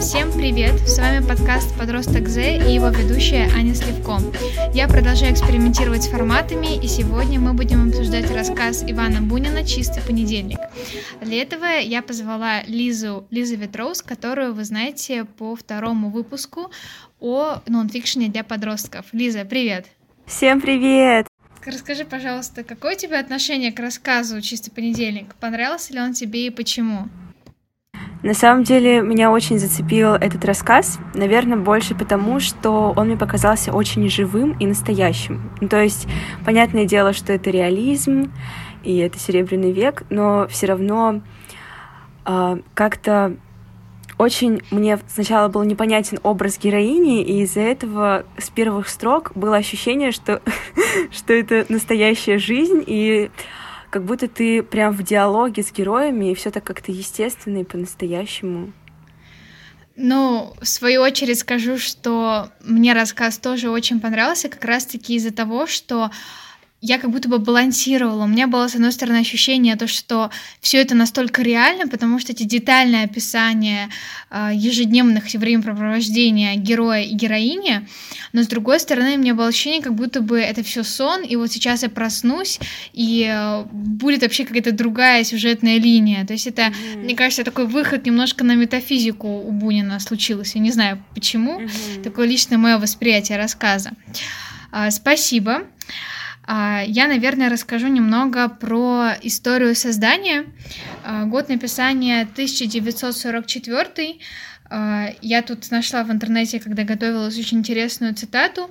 Всем 0.00 0.30
привет! 0.32 0.78
С 0.88 0.98
вами 0.98 1.26
подкаст 1.26 1.76
«Подросток 1.76 2.28
З» 2.28 2.56
и 2.56 2.72
его 2.72 2.88
ведущая 2.88 3.50
Аня 3.54 3.74
Сливко. 3.74 4.18
Я 4.72 4.86
продолжаю 4.86 5.32
экспериментировать 5.32 6.04
с 6.04 6.08
форматами, 6.08 6.76
и 6.82 6.86
сегодня 6.86 7.40
мы 7.40 7.52
будем 7.52 7.88
обсуждать 7.88 8.30
рассказ 8.30 8.84
Ивана 8.86 9.20
Бунина 9.20 9.64
«Чистый 9.66 10.00
понедельник». 10.00 10.60
Для 11.20 11.42
этого 11.42 11.64
я 11.64 12.00
позвала 12.00 12.62
Лизу, 12.62 13.26
Лизу 13.30 13.56
Ветроуз, 13.56 14.00
которую 14.00 14.54
вы 14.54 14.64
знаете 14.64 15.24
по 15.24 15.56
второму 15.56 16.10
выпуску 16.10 16.70
о 17.18 17.60
нонфикшене 17.66 18.28
для 18.28 18.44
подростков. 18.44 19.06
Лиза, 19.12 19.44
привет! 19.44 19.86
Всем 20.26 20.60
привет! 20.60 21.26
Расскажи, 21.66 22.04
пожалуйста, 22.04 22.62
какое 22.62 22.94
у 22.94 22.98
тебя 22.98 23.18
отношение 23.18 23.72
к 23.72 23.80
рассказу 23.80 24.40
«Чистый 24.40 24.70
понедельник»? 24.70 25.34
Понравился 25.34 25.92
ли 25.92 26.00
он 26.00 26.12
тебе 26.12 26.46
и 26.46 26.50
почему? 26.50 27.08
На 28.22 28.34
самом 28.34 28.64
деле 28.64 29.00
меня 29.00 29.30
очень 29.30 29.58
зацепил 29.58 30.14
этот 30.14 30.44
рассказ, 30.44 30.98
наверное, 31.14 31.56
больше 31.56 31.94
потому, 31.94 32.40
что 32.40 32.92
он 32.96 33.06
мне 33.06 33.16
показался 33.16 33.72
очень 33.72 34.08
живым 34.10 34.56
и 34.58 34.66
настоящим. 34.66 35.50
Ну, 35.60 35.68
то 35.68 35.80
есть, 35.80 36.08
понятное 36.44 36.84
дело, 36.84 37.12
что 37.12 37.32
это 37.32 37.50
реализм 37.50 38.32
и 38.82 38.96
это 38.98 39.18
Серебряный 39.18 39.70
век, 39.70 40.02
но 40.10 40.48
все 40.48 40.66
равно 40.66 41.20
э, 42.26 42.56
как-то 42.74 43.36
очень 44.18 44.62
мне 44.72 44.98
сначала 45.06 45.48
был 45.48 45.62
непонятен 45.62 46.18
образ 46.24 46.58
героини, 46.58 47.22
и 47.22 47.42
из-за 47.42 47.60
этого 47.60 48.24
с 48.36 48.50
первых 48.50 48.88
строк 48.88 49.30
было 49.36 49.56
ощущение, 49.56 50.10
что, 50.10 50.42
что 51.12 51.32
это 51.32 51.64
настоящая 51.68 52.38
жизнь, 52.38 52.82
и 52.84 53.30
как 53.90 54.04
будто 54.04 54.28
ты 54.28 54.62
прям 54.62 54.92
в 54.92 55.02
диалоге 55.02 55.62
с 55.62 55.72
героями, 55.72 56.30
и 56.30 56.34
все 56.34 56.50
так 56.50 56.64
как-то 56.64 56.92
естественно 56.92 57.58
и 57.58 57.64
по-настоящему. 57.64 58.72
Ну, 59.96 60.54
в 60.60 60.66
свою 60.66 61.02
очередь 61.02 61.40
скажу, 61.40 61.76
что 61.76 62.50
мне 62.64 62.92
рассказ 62.92 63.38
тоже 63.38 63.68
очень 63.68 64.00
понравился, 64.00 64.48
как 64.48 64.64
раз-таки 64.64 65.16
из-за 65.16 65.32
того, 65.32 65.66
что 65.66 66.10
я 66.80 66.98
как 66.98 67.10
будто 67.10 67.28
бы 67.28 67.38
балансировала. 67.38 68.24
У 68.24 68.28
меня 68.28 68.46
было, 68.46 68.68
с 68.68 68.74
одной 68.74 68.92
стороны, 68.92 69.16
ощущение, 69.18 69.74
то, 69.74 69.88
что 69.88 70.30
все 70.60 70.80
это 70.80 70.94
настолько 70.94 71.42
реально, 71.42 71.88
потому 71.88 72.20
что 72.20 72.32
эти 72.32 72.44
детальные 72.44 73.04
описания 73.04 73.90
э, 74.30 74.50
ежедневных 74.54 75.24
времяпрепровождения 75.24 76.54
героя 76.54 77.02
и 77.02 77.14
героини, 77.14 77.88
но 78.32 78.42
с 78.44 78.46
другой 78.46 78.78
стороны, 78.78 79.16
у 79.16 79.18
меня 79.18 79.34
было 79.34 79.48
ощущение, 79.48 79.82
как 79.82 79.94
будто 79.94 80.20
бы 80.20 80.38
это 80.38 80.62
все 80.62 80.84
сон, 80.84 81.24
и 81.24 81.34
вот 81.34 81.50
сейчас 81.50 81.82
я 81.82 81.88
проснусь, 81.88 82.60
и 82.92 83.28
э, 83.28 83.64
будет 83.72 84.22
вообще 84.22 84.44
какая-то 84.44 84.70
другая 84.70 85.24
сюжетная 85.24 85.78
линия. 85.78 86.24
То 86.26 86.34
есть 86.34 86.46
это, 86.46 86.62
mm-hmm. 86.62 86.98
мне 86.98 87.16
кажется, 87.16 87.42
такой 87.42 87.66
выход 87.66 88.06
немножко 88.06 88.44
на 88.44 88.54
метафизику 88.54 89.26
у 89.26 89.50
Бунина 89.50 89.98
случился. 89.98 90.58
Я 90.58 90.64
не 90.64 90.70
знаю 90.70 91.02
почему. 91.14 91.60
Mm-hmm. 91.60 92.02
Такое 92.04 92.28
личное 92.28 92.56
мое 92.56 92.78
восприятие 92.78 93.36
рассказа. 93.36 93.90
Э, 94.72 94.92
спасибо. 94.92 95.62
А, 95.62 95.64
я, 96.48 97.08
наверное, 97.08 97.50
расскажу 97.50 97.88
немного 97.88 98.48
про 98.48 99.12
историю 99.20 99.74
создания. 99.74 100.46
А, 101.04 101.24
год 101.24 101.50
написания 101.50 102.22
1944. 102.22 104.16
А, 104.70 105.08
я 105.20 105.42
тут 105.42 105.70
нашла 105.70 106.04
в 106.04 106.10
интернете, 106.10 106.58
когда 106.58 106.84
готовилась, 106.84 107.38
очень 107.38 107.58
интересную 107.58 108.14
цитату. 108.14 108.70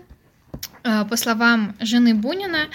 По 0.82 1.18
словам 1.18 1.76
жены 1.82 2.16
Бунина, 2.16 2.70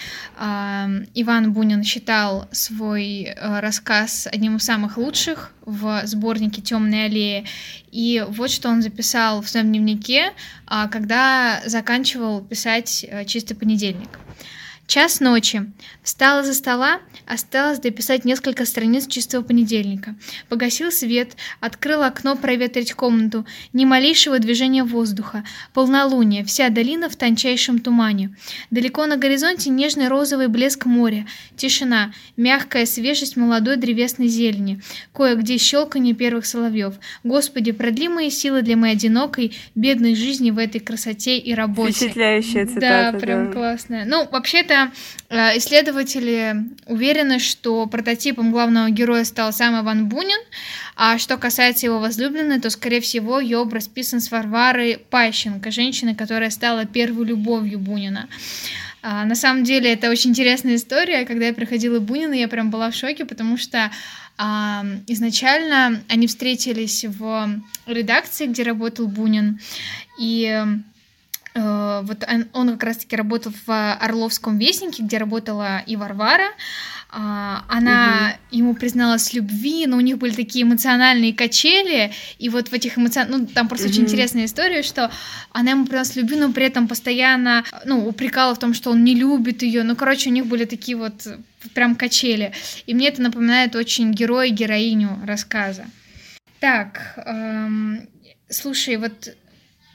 Иван 1.15 1.51
Бунин 1.51 1.83
считал 1.83 2.47
свой 2.51 3.33
рассказ 3.41 4.27
одним 4.31 4.57
из 4.57 4.63
самых 4.63 4.97
лучших 4.97 5.51
в 5.65 6.01
сборнике 6.05 6.61
«Темные 6.61 7.05
аллеи». 7.05 7.45
И 7.91 8.23
вот 8.29 8.51
что 8.51 8.69
он 8.69 8.83
записал 8.83 9.41
в 9.41 9.49
своем 9.49 9.69
дневнике, 9.69 10.33
когда 10.91 11.61
заканчивал 11.65 12.41
писать 12.41 13.03
«Чистый 13.25 13.55
понедельник». 13.55 14.19
Час 14.85 15.21
ночи. 15.21 15.71
Встала 16.03 16.43
за 16.43 16.53
стола, 16.53 16.99
осталось 17.25 17.79
дописать 17.79 18.25
несколько 18.25 18.65
страниц 18.65 19.07
чистого 19.07 19.41
понедельника. 19.41 20.15
Погасил 20.49 20.91
свет, 20.91 21.37
открыл 21.61 22.03
окно 22.03 22.35
проветрить 22.35 22.93
комнату. 22.93 23.45
Ни 23.71 23.85
малейшего 23.85 24.39
движения 24.39 24.83
воздуха. 24.83 25.45
Полнолуние, 25.73 26.43
вся 26.43 26.69
долина 26.69 27.07
в 27.09 27.15
тончайшем 27.15 27.79
тумане. 27.79 28.35
Далеко 28.71 29.05
на 29.05 29.15
горизонте 29.15 29.69
нежный 29.69 30.09
розовый 30.09 30.49
блеск 30.49 30.85
моря. 30.85 31.25
Тишина, 31.55 32.11
мягкая 32.35 32.85
свежесть 32.85 33.37
молодой 33.37 33.77
древесной 33.77 34.27
зелени. 34.27 34.81
Кое-где 35.13 35.57
щелканье 35.57 36.13
первых 36.13 36.45
соловьев. 36.45 36.95
Господи, 37.23 37.71
продли 37.71 38.09
мои 38.09 38.29
силы 38.29 38.61
для 38.61 38.75
моей 38.75 38.95
одинокой, 38.95 39.55
бедной 39.75 40.13
жизни 40.15 40.51
в 40.51 40.57
этой 40.57 40.81
красоте 40.81 41.37
и 41.37 41.53
работе. 41.53 41.93
Впечатляющая 41.93 42.65
цитата. 42.65 43.11
Да, 43.13 43.19
прям 43.19 43.47
да. 43.47 43.53
классная. 43.53 44.05
Ну, 44.05 44.27
вообще-то 44.29 44.72
это 44.73 44.91
э, 45.29 45.57
исследователи 45.57 46.55
уверены, 46.85 47.39
что 47.39 47.85
прототипом 47.85 48.51
главного 48.51 48.89
героя 48.89 49.23
стал 49.23 49.53
сам 49.53 49.81
Иван 49.81 50.07
Бунин, 50.07 50.39
а 50.95 51.17
что 51.17 51.37
касается 51.37 51.85
его 51.85 51.99
возлюбленной, 51.99 52.59
то, 52.59 52.69
скорее 52.69 53.01
всего, 53.01 53.39
ее 53.39 53.59
образ 53.59 53.87
писан 53.87 54.19
с 54.19 54.31
Варвары 54.31 54.99
Пащенко, 55.09 55.71
женщины, 55.71 56.15
которая 56.15 56.49
стала 56.49 56.85
первой 56.85 57.25
любовью 57.25 57.79
Бунина. 57.79 58.27
А, 59.01 59.25
на 59.25 59.35
самом 59.35 59.63
деле, 59.63 59.93
это 59.93 60.09
очень 60.09 60.31
интересная 60.31 60.75
история. 60.75 61.25
Когда 61.25 61.47
я 61.47 61.53
приходила 61.53 61.99
Бунина, 61.99 62.33
я 62.33 62.47
прям 62.47 62.69
была 62.71 62.89
в 62.89 62.95
шоке, 62.95 63.25
потому 63.25 63.57
что 63.57 63.91
а, 64.37 64.85
изначально 65.07 66.01
они 66.09 66.27
встретились 66.27 67.05
в 67.05 67.61
редакции, 67.85 68.47
где 68.47 68.63
работал 68.63 69.07
Бунин, 69.07 69.59
и 70.19 70.65
вот 71.55 72.23
он, 72.27 72.47
он 72.53 72.71
как 72.71 72.83
раз-таки 72.83 73.15
работал 73.15 73.53
в 73.65 73.93
Орловском 73.95 74.57
вестнике, 74.57 75.03
где 75.03 75.17
работала 75.17 75.79
и 75.85 75.95
Варвара. 75.95 76.47
А, 77.15 77.63
она 77.67 78.33
угу. 78.33 78.57
ему 78.57 78.73
призналась 78.73 79.29
в 79.29 79.33
любви, 79.35 79.85
но 79.85 79.97
у 79.97 79.99
них 79.99 80.17
были 80.17 80.33
такие 80.33 80.63
эмоциональные 80.63 81.33
качели, 81.33 82.11
и 82.39 82.49
вот 82.49 82.69
в 82.69 82.73
этих 82.73 82.97
эмоциональных... 82.97 83.41
Ну, 83.41 83.47
там 83.47 83.67
просто 83.67 83.85
угу. 83.85 83.93
очень 83.93 84.03
интересная 84.03 84.45
история, 84.45 84.81
что 84.81 85.11
она 85.51 85.71
ему 85.71 85.85
призналась 85.85 86.11
в 86.11 86.15
любви, 86.17 86.37
но 86.37 86.51
при 86.51 86.65
этом 86.65 86.87
постоянно, 86.87 87.63
ну, 87.85 88.07
упрекала 88.07 88.55
в 88.55 88.59
том, 88.59 88.73
что 88.73 88.89
он 88.89 89.03
не 89.03 89.13
любит 89.13 89.61
ее. 89.61 89.83
Ну, 89.83 89.95
короче, 89.95 90.31
у 90.31 90.33
них 90.33 90.47
были 90.47 90.65
такие 90.65 90.97
вот 90.97 91.27
прям 91.75 91.95
качели. 91.95 92.51
И 92.87 92.95
мне 92.95 93.09
это 93.09 93.21
напоминает 93.21 93.75
очень 93.75 94.11
героя 94.11 94.47
и 94.47 94.51
героиню 94.51 95.19
рассказа. 95.27 95.85
Так, 96.59 97.13
эм, 97.17 98.07
слушай, 98.49 98.97
вот 98.97 99.35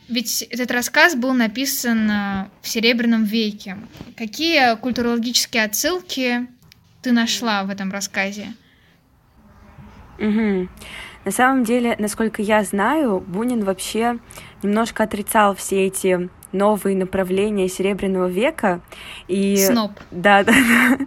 ведь 0.08 0.42
этот 0.42 0.70
рассказ 0.70 1.14
был 1.14 1.34
написан 1.34 2.10
э, 2.10 2.48
в 2.62 2.68
Серебряном 2.68 3.24
веке. 3.24 3.76
Какие 4.16 4.76
культурологические 4.76 5.64
отсылки 5.64 6.46
ты 7.02 7.12
нашла 7.12 7.64
в 7.64 7.70
этом 7.70 7.92
рассказе? 7.92 8.54
Угу. 10.18 10.68
На 11.24 11.30
самом 11.30 11.64
деле, 11.64 11.94
насколько 11.98 12.40
я 12.42 12.64
знаю, 12.64 13.20
Бунин 13.20 13.64
вообще 13.64 14.18
немножко 14.62 15.04
отрицал 15.04 15.54
все 15.54 15.86
эти 15.86 16.30
новые 16.52 16.96
направления 16.96 17.68
Серебряного 17.68 18.28
века. 18.28 18.80
И... 19.26 19.56
Сноп. 19.56 19.92
Да, 20.10 20.42
да, 20.44 20.52
да. 20.52 20.98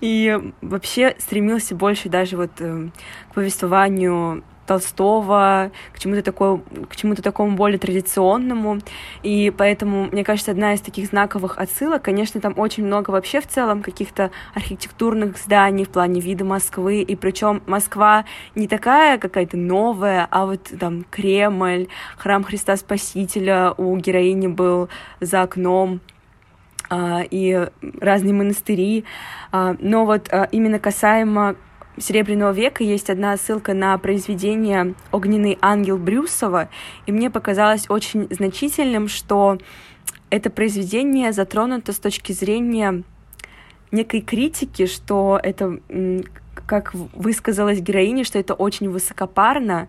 И 0.00 0.38
вообще 0.60 1.16
стремился 1.18 1.74
больше 1.74 2.08
даже 2.08 2.36
вот 2.36 2.50
э, 2.58 2.90
к 3.30 3.34
повествованию 3.34 4.44
Толстого, 4.66 5.70
к 5.92 5.98
чему-то 5.98 6.22
такому, 6.22 6.62
к 6.88 6.96
чему-то 6.96 7.22
такому 7.22 7.56
более 7.56 7.78
традиционному. 7.78 8.78
И 9.22 9.52
поэтому, 9.56 10.08
мне 10.10 10.24
кажется, 10.24 10.52
одна 10.52 10.74
из 10.74 10.80
таких 10.80 11.06
знаковых 11.06 11.58
отсылок, 11.58 12.02
конечно, 12.02 12.40
там 12.40 12.54
очень 12.56 12.84
много 12.84 13.10
вообще 13.10 13.40
в 13.40 13.46
целом 13.46 13.82
каких-то 13.82 14.30
архитектурных 14.54 15.36
зданий 15.38 15.84
в 15.84 15.88
плане 15.88 16.20
вида 16.20 16.44
Москвы. 16.44 17.02
И 17.02 17.16
причем 17.16 17.62
Москва 17.66 18.24
не 18.54 18.68
такая 18.68 19.18
какая-то 19.18 19.56
новая, 19.56 20.28
а 20.30 20.46
вот 20.46 20.70
там 20.78 21.04
Кремль, 21.10 21.88
храм 22.16 22.44
Христа 22.44 22.76
Спасителя 22.76 23.72
у 23.76 23.96
героини 23.96 24.46
был 24.46 24.88
за 25.20 25.42
окном 25.42 26.00
а, 26.88 27.22
и 27.22 27.68
разные 28.00 28.34
монастыри. 28.34 29.04
А, 29.50 29.74
но 29.78 30.04
вот 30.04 30.28
а, 30.30 30.48
именно 30.52 30.78
касаемо 30.78 31.56
Серебряного 31.98 32.52
века 32.52 32.82
есть 32.82 33.10
одна 33.10 33.36
ссылка 33.36 33.74
на 33.74 33.96
произведение 33.98 34.94
«Огненный 35.10 35.58
ангел» 35.60 35.98
Брюсова, 35.98 36.70
и 37.06 37.12
мне 37.12 37.30
показалось 37.30 37.84
очень 37.90 38.28
значительным, 38.30 39.08
что 39.08 39.58
это 40.30 40.48
произведение 40.48 41.32
затронуто 41.32 41.92
с 41.92 41.98
точки 41.98 42.32
зрения 42.32 43.02
некой 43.90 44.22
критики, 44.22 44.86
что 44.86 45.38
это, 45.42 45.80
как 46.66 46.94
высказалась 46.94 47.80
героиня, 47.80 48.24
что 48.24 48.38
это 48.38 48.54
очень 48.54 48.88
высокопарно, 48.88 49.88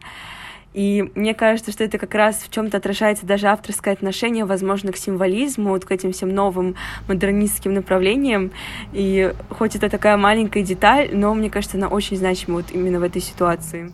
и 0.73 1.11
мне 1.15 1.33
кажется, 1.33 1.71
что 1.71 1.83
это 1.83 1.97
как 1.97 2.13
раз 2.15 2.43
в 2.43 2.51
чем-то 2.51 2.77
отражается 2.77 3.25
даже 3.25 3.47
авторское 3.47 3.93
отношение, 3.93 4.45
возможно, 4.45 4.91
к 4.91 4.97
символизму, 4.97 5.69
вот 5.69 5.85
к 5.85 5.91
этим 5.91 6.13
всем 6.13 6.33
новым 6.33 6.75
модернистским 7.07 7.73
направлениям. 7.73 8.51
И 8.91 9.33
хоть 9.49 9.75
это 9.75 9.89
такая 9.89 10.17
маленькая 10.17 10.63
деталь, 10.63 11.09
но 11.13 11.33
мне 11.33 11.49
кажется, 11.49 11.77
она 11.77 11.87
очень 11.87 12.17
значима 12.17 12.55
вот 12.55 12.71
именно 12.71 12.99
в 12.99 13.03
этой 13.03 13.21
ситуации. 13.21 13.93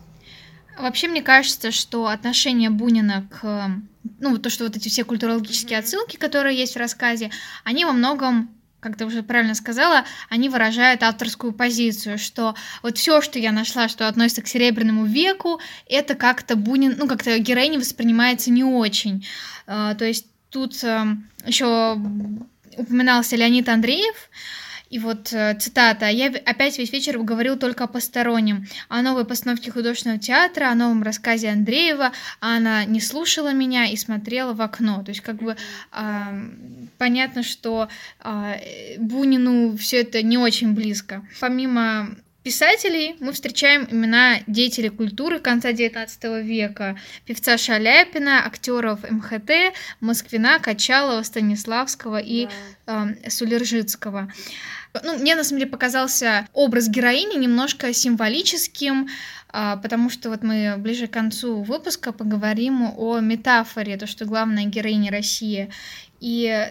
Вообще, 0.80 1.10
мне 1.10 1.22
кажется, 1.22 1.72
что 1.72 2.08
отношение 2.08 2.70
Бунина 2.70 3.28
к... 3.30 3.70
Ну, 4.22 4.38
то, 4.38 4.50
что 4.50 4.64
вот 4.64 4.78
эти 4.78 4.88
все 4.88 5.04
культурологические 5.04 5.78
отсылки, 5.78 6.16
которые 6.16 6.58
есть 6.58 6.75
в 6.75 6.80
рассказе, 6.80 7.32
они 7.66 7.84
во 7.84 7.92
многом 7.92 8.50
как 8.80 8.98
ты 8.98 9.06
уже 9.06 9.24
правильно 9.24 9.56
сказала, 9.56 10.06
они 10.30 10.50
выражают 10.50 11.04
авторскую 11.04 11.54
позицию, 11.54 12.18
что 12.18 12.56
вот 12.81 12.98
все, 12.98 13.22
что 13.22 13.40
я 13.40 13.52
нашла, 13.52 13.88
что 13.88 14.08
относится 14.08 14.42
к 14.42 14.48
Серебряному 14.48 15.06
веку, 15.06 15.60
это 15.88 16.16
как-то 16.16 16.56
Бунин, 16.56 16.96
ну, 16.98 17.08
как-то 17.08 17.38
героиня 17.40 17.80
воспринимается 17.80 18.52
не 18.52 18.64
очень. 18.64 19.28
А, 19.68 19.96
то 19.96 20.06
есть 20.06 20.28
тут 20.50 20.84
эм, 20.84 21.30
еще 21.46 22.00
упоминался 22.78 23.36
Леонид 23.36 23.68
Андреев, 23.70 24.16
и 24.89 25.00
вот 25.00 25.31
э, 25.33 25.56
цитата. 25.59 26.07
«Я 26.07 26.27
опять 26.27 26.77
весь 26.77 26.91
вечер 26.91 27.18
говорил 27.19 27.57
только 27.57 27.83
о 27.83 27.88
постороннем, 27.88 28.68
о 28.88 29.01
новой 29.01 29.25
постановке 29.25 29.71
художественного 29.71 30.19
театра, 30.19 30.69
о 30.69 30.75
новом 30.75 31.03
рассказе 31.03 31.50
Андреева, 31.50 32.12
а 32.39 32.57
она 32.57 32.86
не 32.86 33.01
слушала 33.01 33.53
меня 33.53 33.86
и 33.86 33.95
смотрела 33.95 34.53
в 34.53 34.62
окно». 34.62 35.03
То 35.03 35.09
есть 35.09 35.21
как 35.21 35.38
бы 35.38 35.56
э, 35.91 36.50
понятно, 36.97 37.44
что 37.44 37.88
э, 38.24 38.97
Бунину 38.97 39.77
все 39.77 40.01
это 40.01 40.24
не 40.24 40.38
очень 40.38 40.74
близко. 40.74 41.24
Помимо 41.39 42.15
писателей 42.44 43.15
мы 43.19 43.33
встречаем 43.33 43.88
имена 43.91 44.39
деятелей 44.47 44.89
культуры 44.89 45.39
конца 45.39 45.71
XIX 45.71 46.41
века, 46.41 46.97
певца 47.25 47.57
Шаляпина, 47.57 48.45
актеров 48.45 49.00
МХТ, 49.09 49.75
Москвина, 50.00 50.57
Качалова, 50.59 51.21
Станиславского 51.21 52.19
и 52.19 52.47
э, 52.88 53.30
Сулержицкого. 53.30 54.31
Ну, 55.03 55.18
мне 55.18 55.36
на 55.36 55.44
самом 55.44 55.59
деле 55.59 55.71
показался 55.71 56.47
образ 56.53 56.89
героини 56.89 57.38
немножко 57.38 57.94
символическим, 57.94 59.07
а, 59.51 59.77
потому 59.77 60.09
что 60.09 60.30
вот 60.30 60.44
мы 60.44 60.75
ближе 60.77 61.07
к 61.07 61.12
концу 61.12 61.62
выпуска 61.62 62.12
поговорим 62.12 62.91
о 62.97 63.19
метафоре, 63.19 63.97
то, 63.97 64.07
что 64.07 64.25
главная 64.25 64.65
героиня 64.65 65.12
России. 65.12 65.69
И 66.19 66.68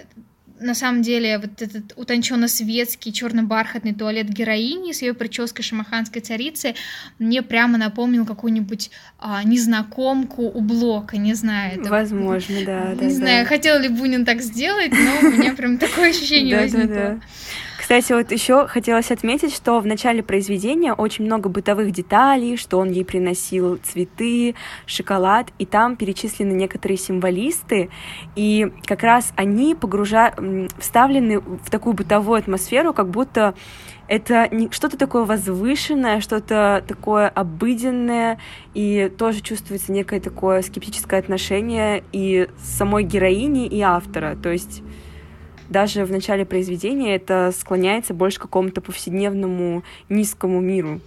на 0.60 0.74
самом 0.74 1.02
деле 1.02 1.38
вот 1.38 1.62
этот 1.62 1.92
утонченно-светский 1.96 3.12
черно-бархатный 3.12 3.94
туалет 3.94 4.28
героини 4.28 4.92
с 4.92 5.02
ее 5.02 5.14
прической 5.14 5.62
шамаханской 5.62 6.20
царицы 6.20 6.74
мне 7.18 7.42
прямо 7.42 7.78
напомнил 7.78 8.26
какую-нибудь 8.26 8.90
а, 9.18 9.42
незнакомку 9.44 10.42
у 10.42 10.60
блока, 10.60 11.16
не 11.16 11.34
знаю. 11.34 11.80
Это... 11.80 11.90
Возможно, 11.90 12.56
да. 12.64 12.94
Не 13.00 13.08
да, 13.08 13.10
знаю, 13.10 13.44
да. 13.44 13.48
хотел 13.48 13.78
ли 13.78 13.88
Бунин 13.88 14.24
так 14.24 14.40
сделать, 14.40 14.92
но 14.92 15.28
у 15.28 15.32
меня 15.32 15.54
прям 15.54 15.78
такое 15.78 16.10
ощущение 16.10 16.58
возникло. 16.58 17.20
Кстати, 17.88 18.12
вот 18.12 18.30
еще 18.32 18.66
хотелось 18.66 19.10
отметить, 19.10 19.50
что 19.50 19.80
в 19.80 19.86
начале 19.86 20.22
произведения 20.22 20.92
очень 20.92 21.24
много 21.24 21.48
бытовых 21.48 21.90
деталей, 21.90 22.58
что 22.58 22.76
он 22.76 22.90
ей 22.90 23.02
приносил 23.02 23.78
цветы, 23.82 24.56
шоколад, 24.84 25.46
и 25.58 25.64
там 25.64 25.96
перечислены 25.96 26.52
некоторые 26.52 26.98
символисты, 26.98 27.88
и 28.36 28.70
как 28.84 29.02
раз 29.02 29.32
они 29.36 29.74
погружают, 29.74 30.34
вставлены 30.78 31.40
в 31.40 31.70
такую 31.70 31.94
бытовую 31.94 32.38
атмосферу, 32.38 32.92
как 32.92 33.08
будто 33.08 33.54
это 34.06 34.54
не 34.54 34.70
что-то 34.70 34.98
такое 34.98 35.24
возвышенное, 35.24 36.20
что-то 36.20 36.84
такое 36.86 37.30
обыденное, 37.30 38.38
и 38.74 39.10
тоже 39.16 39.40
чувствуется 39.40 39.92
некое 39.92 40.20
такое 40.20 40.60
скептическое 40.60 41.20
отношение 41.20 42.04
и 42.12 42.48
самой 42.58 43.04
героини, 43.04 43.66
и 43.66 43.80
автора. 43.80 44.36
То 44.36 44.52
есть 44.52 44.82
даже 45.68 46.04
в 46.04 46.10
начале 46.10 46.44
произведения 46.44 47.14
это 47.14 47.52
склоняется 47.56 48.14
больше 48.14 48.38
к 48.38 48.42
какому-то 48.42 48.80
повседневному 48.80 49.84
низкому 50.08 50.60
миру. 50.60 51.00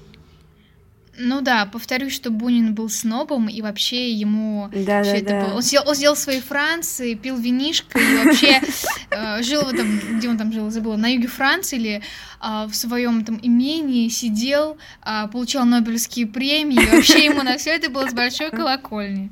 Ну 1.18 1.42
да, 1.42 1.66
повторюсь, 1.66 2.14
что 2.14 2.32
Бунин 2.32 2.74
был 2.74 2.90
снобом, 2.90 3.48
и 3.48 3.62
вообще 3.62 4.12
ему 4.12 4.70
да, 4.74 5.04
все 5.04 5.12
да, 5.12 5.18
это 5.18 5.30
да. 5.30 5.46
было. 5.46 5.56
Он 5.56 5.62
сидел, 5.62 5.84
он 5.86 5.96
сидел 5.96 6.16
в 6.16 6.20
своей 6.20 6.42
Франции, 6.42 7.16
пил 7.16 7.38
винишко 7.38 8.00
и 8.00 8.26
вообще 8.26 8.62
э, 9.12 9.44
жил 9.44 9.64
в 9.64 9.74
этом, 9.74 10.00
где 10.18 10.30
он 10.30 10.38
там 10.38 10.52
жил, 10.52 10.70
забыла, 10.72 10.96
на 10.96 11.14
юге 11.14 11.28
Франции 11.28 11.78
или 11.78 12.02
э, 12.42 12.66
в 12.68 12.74
своем 12.74 13.26
там 13.26 13.40
имении 13.42 14.08
сидел, 14.08 14.78
э, 15.06 15.28
получал 15.28 15.66
Нобелевские 15.66 16.28
премии, 16.28 16.82
и 16.82 16.88
вообще 16.88 17.26
ему 17.26 17.44
на 17.44 17.58
все 17.58 17.72
это 17.72 17.90
было 17.90 18.10
с 18.10 18.14
большой 18.14 18.50
колокольни. 18.50 19.32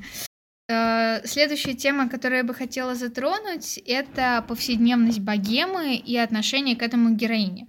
Э, 0.69 1.21
следующая 1.25 1.73
тема, 1.73 2.07
которую 2.07 2.37
я 2.37 2.43
бы 2.43 2.53
хотела 2.53 2.93
затронуть, 2.93 3.79
это 3.87 4.45
повседневность 4.47 5.19
богемы 5.19 5.95
и 5.95 6.15
отношение 6.15 6.75
к 6.75 6.83
этому 6.83 7.15
героине. 7.15 7.67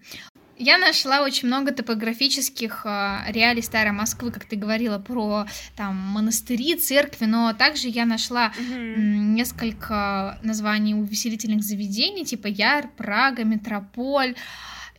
Я 0.59 0.77
нашла 0.77 1.23
очень 1.23 1.49
много 1.49 1.73
топографических 1.73 2.83
э, 2.85 3.21
реалий 3.29 3.63
Старой 3.63 3.93
Москвы, 3.93 4.31
как 4.31 4.45
ты 4.45 4.57
говорила, 4.57 4.99
про 4.99 5.47
там 5.77 5.97
монастыри, 5.97 6.75
церкви, 6.75 7.25
но 7.25 7.55
также 7.55 7.89
я 7.89 8.05
нашла 8.05 8.53
mm-hmm. 8.59 8.97
несколько 8.99 10.39
названий 10.43 10.95
увеселительных 10.95 11.63
заведений, 11.63 12.27
типа 12.27 12.49
Яр, 12.49 12.89
Прага, 12.99 13.45
Метрополь. 13.45 14.35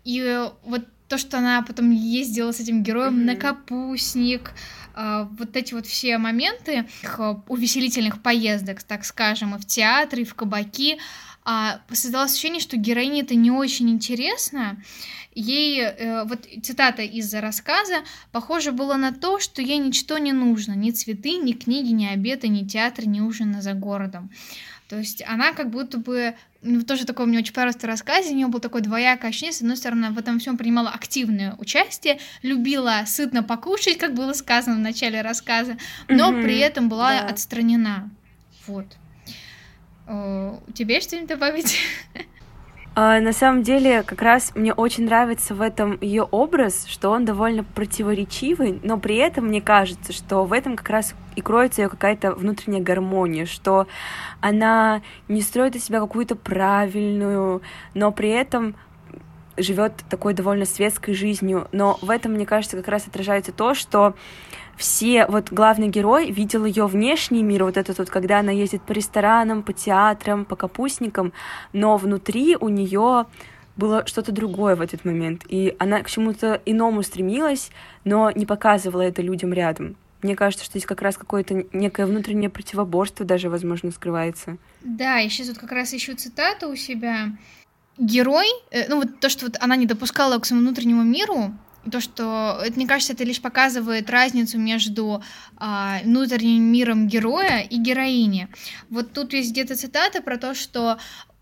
И 0.04 0.44
вот 0.64 0.88
то, 1.08 1.20
что 1.20 1.38
она 1.38 1.62
потом 1.62 1.92
ездила 1.92 2.52
с 2.52 2.60
этим 2.60 2.82
героем 2.82 3.20
mm-hmm. 3.20 3.26
на 3.26 3.36
капустник, 3.36 4.54
а, 4.54 4.81
вот 4.96 5.56
эти 5.56 5.74
вот 5.74 5.88
все 5.88 6.18
моменты 6.18 6.86
увеселительных 7.48 8.22
поездок, 8.22 8.84
так 8.84 9.06
скажем, 9.06 9.56
и 9.56 9.60
в 9.60 9.66
театры, 9.66 10.22
и 10.22 10.26
в 10.26 10.36
кабаки, 10.36 10.98
а, 11.44 11.82
создалось 11.92 12.34
ощущение, 12.34 12.62
что 12.62 12.78
героине 12.78 13.22
это 13.22 13.36
не 13.36 13.52
очень 13.52 13.90
интересно. 13.90 14.78
Ей, 15.34 15.82
э, 15.82 16.26
вот 16.26 16.46
цитата 16.62 17.02
из 17.04 17.34
рассказа, 17.34 18.04
похоже 18.32 18.72
было 18.72 18.96
на 18.96 19.14
то, 19.14 19.40
что 19.40 19.62
ей 19.62 19.78
ничто 19.78 20.18
не 20.18 20.34
нужно, 20.34 20.74
ни 20.74 20.92
цветы, 20.92 21.38
ни 21.38 21.54
книги, 21.54 21.92
ни 21.92 22.06
обеды, 22.06 22.50
ни 22.50 22.68
театр, 22.68 23.08
ни 23.08 23.22
ужина 23.22 23.62
за 23.62 23.74
городом. 23.74 24.30
То 24.90 24.98
есть 24.98 25.24
она 25.26 25.54
как 25.54 25.70
будто 25.70 25.98
бы, 25.98 26.36
ну, 26.64 26.82
тоже 26.84 27.06
такое 27.06 27.26
мне 27.26 27.40
очень 27.40 27.54
понравилось 27.54 27.82
в 27.82 27.86
рассказе, 27.86 28.32
у 28.32 28.36
нее 28.36 28.48
был 28.48 28.60
такой 28.60 28.82
двоякое 28.82 29.30
ощущение, 29.30 29.54
с 29.54 29.62
одной 29.62 29.78
стороны, 29.78 30.12
в 30.12 30.18
этом 30.18 30.40
всем 30.40 30.58
принимала 30.58 30.90
активное 30.90 31.56
участие, 31.58 32.20
любила 32.44 33.04
сытно 33.06 33.44
покушать, 33.44 33.98
как 33.98 34.14
было 34.14 34.34
сказано 34.34 34.76
в 34.76 34.80
начале 34.80 35.22
рассказа, 35.22 35.78
но 36.08 36.32
mm-hmm, 36.32 36.44
при 36.44 36.60
этом 36.60 36.90
была 36.90 37.22
да. 37.22 37.28
отстранена. 37.28 38.10
Вот. 38.68 38.86
О, 40.08 40.62
у 40.68 40.72
тебя 40.72 40.96
есть 40.96 41.08
что-нибудь 41.08 41.30
добавить? 41.30 41.78
А, 42.94 43.22
на 43.22 43.32
самом 43.32 43.64
деле, 43.64 44.04
как 44.04 44.22
раз 44.22 44.52
мне 44.54 44.74
очень 44.74 45.06
нравится 45.06 45.56
в 45.56 45.62
этом 45.62 45.98
ее 46.02 46.24
образ, 46.24 46.86
что 46.88 47.10
он 47.10 47.24
довольно 47.24 47.64
противоречивый, 47.64 48.82
но 48.84 48.98
при 48.98 49.16
этом 49.16 49.46
мне 49.46 49.62
кажется, 49.62 50.12
что 50.12 50.44
в 50.44 50.52
этом 50.52 50.76
как 50.76 50.90
раз 50.90 51.16
и 51.38 51.42
кроется 51.42 51.82
ее 51.82 51.90
какая-то 51.90 52.34
внутренняя 52.34 52.82
гармония, 52.82 53.46
что 53.46 53.88
она 54.42 55.02
не 55.30 55.42
строит 55.42 55.78
из 55.78 55.86
себя 55.86 56.02
какую-то 56.02 56.36
правильную, 56.36 57.62
но 57.94 58.12
при 58.12 58.30
этом 58.30 58.76
живет 59.56 59.94
такой 60.10 60.34
довольно 60.34 60.66
светской 60.66 61.14
жизнью. 61.14 61.70
Но 61.72 61.98
в 62.02 62.10
этом, 62.10 62.34
мне 62.34 62.46
кажется, 62.46 62.76
как 62.76 62.90
раз 62.90 63.08
отражается 63.08 63.54
то, 63.54 63.74
что 63.74 64.16
все, 64.78 65.26
вот 65.28 65.52
главный 65.52 65.88
герой 65.88 66.32
видел 66.32 66.66
ее 66.66 66.88
внешний 66.88 67.44
мир, 67.44 67.64
вот 67.64 67.78
этот 67.78 67.98
вот, 67.98 68.10
когда 68.10 68.40
она 68.40 68.52
ездит 68.52 68.82
по 68.82 68.94
ресторанам, 68.94 69.64
по 69.64 69.74
театрам, 69.74 70.46
по 70.46 70.56
капустникам, 70.56 71.34
но 71.74 71.98
внутри 71.98 72.56
у 72.56 72.70
нее 72.70 73.26
было 73.76 74.06
что-то 74.06 74.32
другое 74.32 74.76
в 74.76 74.82
этот 74.82 75.06
момент, 75.06 75.44
и 75.48 75.76
она 75.80 76.02
к 76.02 76.10
чему-то 76.10 76.62
иному 76.66 77.04
стремилась, 77.04 77.72
но 78.04 78.32
не 78.32 78.46
показывала 78.46 79.02
это 79.02 79.22
людям 79.22 79.54
рядом. 79.54 79.96
Мне 80.22 80.36
кажется, 80.36 80.66
что 80.66 80.74
здесь 80.74 80.86
как 80.86 81.02
раз 81.02 81.18
какое-то 81.18 81.66
некое 81.74 82.06
внутреннее 82.06 82.50
противоборство 82.50 83.26
даже, 83.26 83.50
возможно, 83.50 83.92
скрывается. 83.92 84.58
Да, 84.82 85.18
я 85.18 85.30
сейчас 85.30 85.48
вот 85.48 85.58
как 85.58 85.72
раз 85.72 85.94
ищу 85.94 86.16
цитату 86.16 86.70
у 86.70 86.76
себя. 86.76 87.32
Герой, 87.98 88.48
э, 88.70 88.88
ну 88.88 88.98
вот 88.98 89.20
то, 89.20 89.30
что 89.30 89.46
вот 89.46 89.58
она 89.60 89.76
не 89.76 89.86
допускала 89.86 90.38
к 90.40 90.46
своему 90.46 90.66
внутреннему 90.66 91.04
миру, 91.04 91.54
то, 91.90 92.00
что 92.00 92.60
это, 92.64 92.76
мне 92.76 92.88
кажется, 92.88 93.14
это 93.14 93.24
лишь 93.24 93.42
показывает 93.42 94.10
разницу 94.10 94.60
между 94.60 95.24
а, 95.58 96.00
внутренним 96.04 96.64
миром 96.64 97.08
героя 97.08 97.62
и 97.62 97.78
героини. 97.78 98.48
Вот 98.90 99.14
тут 99.14 99.34
есть 99.34 99.52
где-то 99.52 99.76
цитата 99.76 100.22
про 100.22 100.38
то, 100.38 100.54
что 100.54 100.98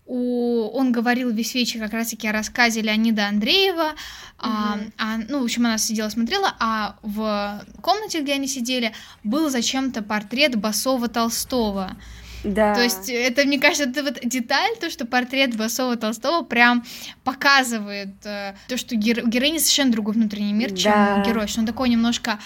у... 0.06 0.68
он 0.72 0.92
говорил 0.92 1.30
весь 1.30 1.54
вечер 1.54 1.80
как 1.80 1.92
раз-таки 1.92 2.26
о 2.26 2.32
рассказе 2.32 2.80
Леонида 2.80 3.28
Андреева, 3.28 3.90
mm-hmm. 3.90 3.92
а, 4.38 4.78
а, 4.98 5.18
ну, 5.28 5.40
в 5.40 5.44
общем, 5.44 5.66
она 5.66 5.78
сидела, 5.78 6.08
смотрела, 6.08 6.54
а 6.58 6.96
в 7.02 7.64
комнате, 7.80 8.22
где 8.22 8.34
они 8.34 8.48
сидели, 8.48 8.92
был 9.22 9.50
зачем-то 9.50 10.02
портрет 10.02 10.56
Басова 10.56 11.08
Толстого. 11.08 11.96
Да. 12.44 12.74
То 12.74 12.82
есть 12.82 13.08
это, 13.08 13.44
мне 13.44 13.58
кажется, 13.58 13.84
это 13.84 14.02
вот 14.02 14.18
деталь, 14.22 14.76
то, 14.80 14.90
что 14.90 15.06
портрет 15.06 15.56
Басова 15.56 15.96
Толстого 15.96 16.44
прям 16.44 16.84
показывает 17.24 18.14
э, 18.24 18.54
то, 18.68 18.76
что 18.76 18.94
геро- 18.94 19.28
героиня 19.28 19.58
совершенно 19.58 19.92
другой 19.92 20.14
внутренний 20.14 20.52
мир, 20.52 20.72
чем 20.72 20.92
да. 20.92 21.22
герой, 21.26 21.46
что 21.48 21.60
он 21.60 21.66
такой 21.66 21.88
немножко 21.88 22.38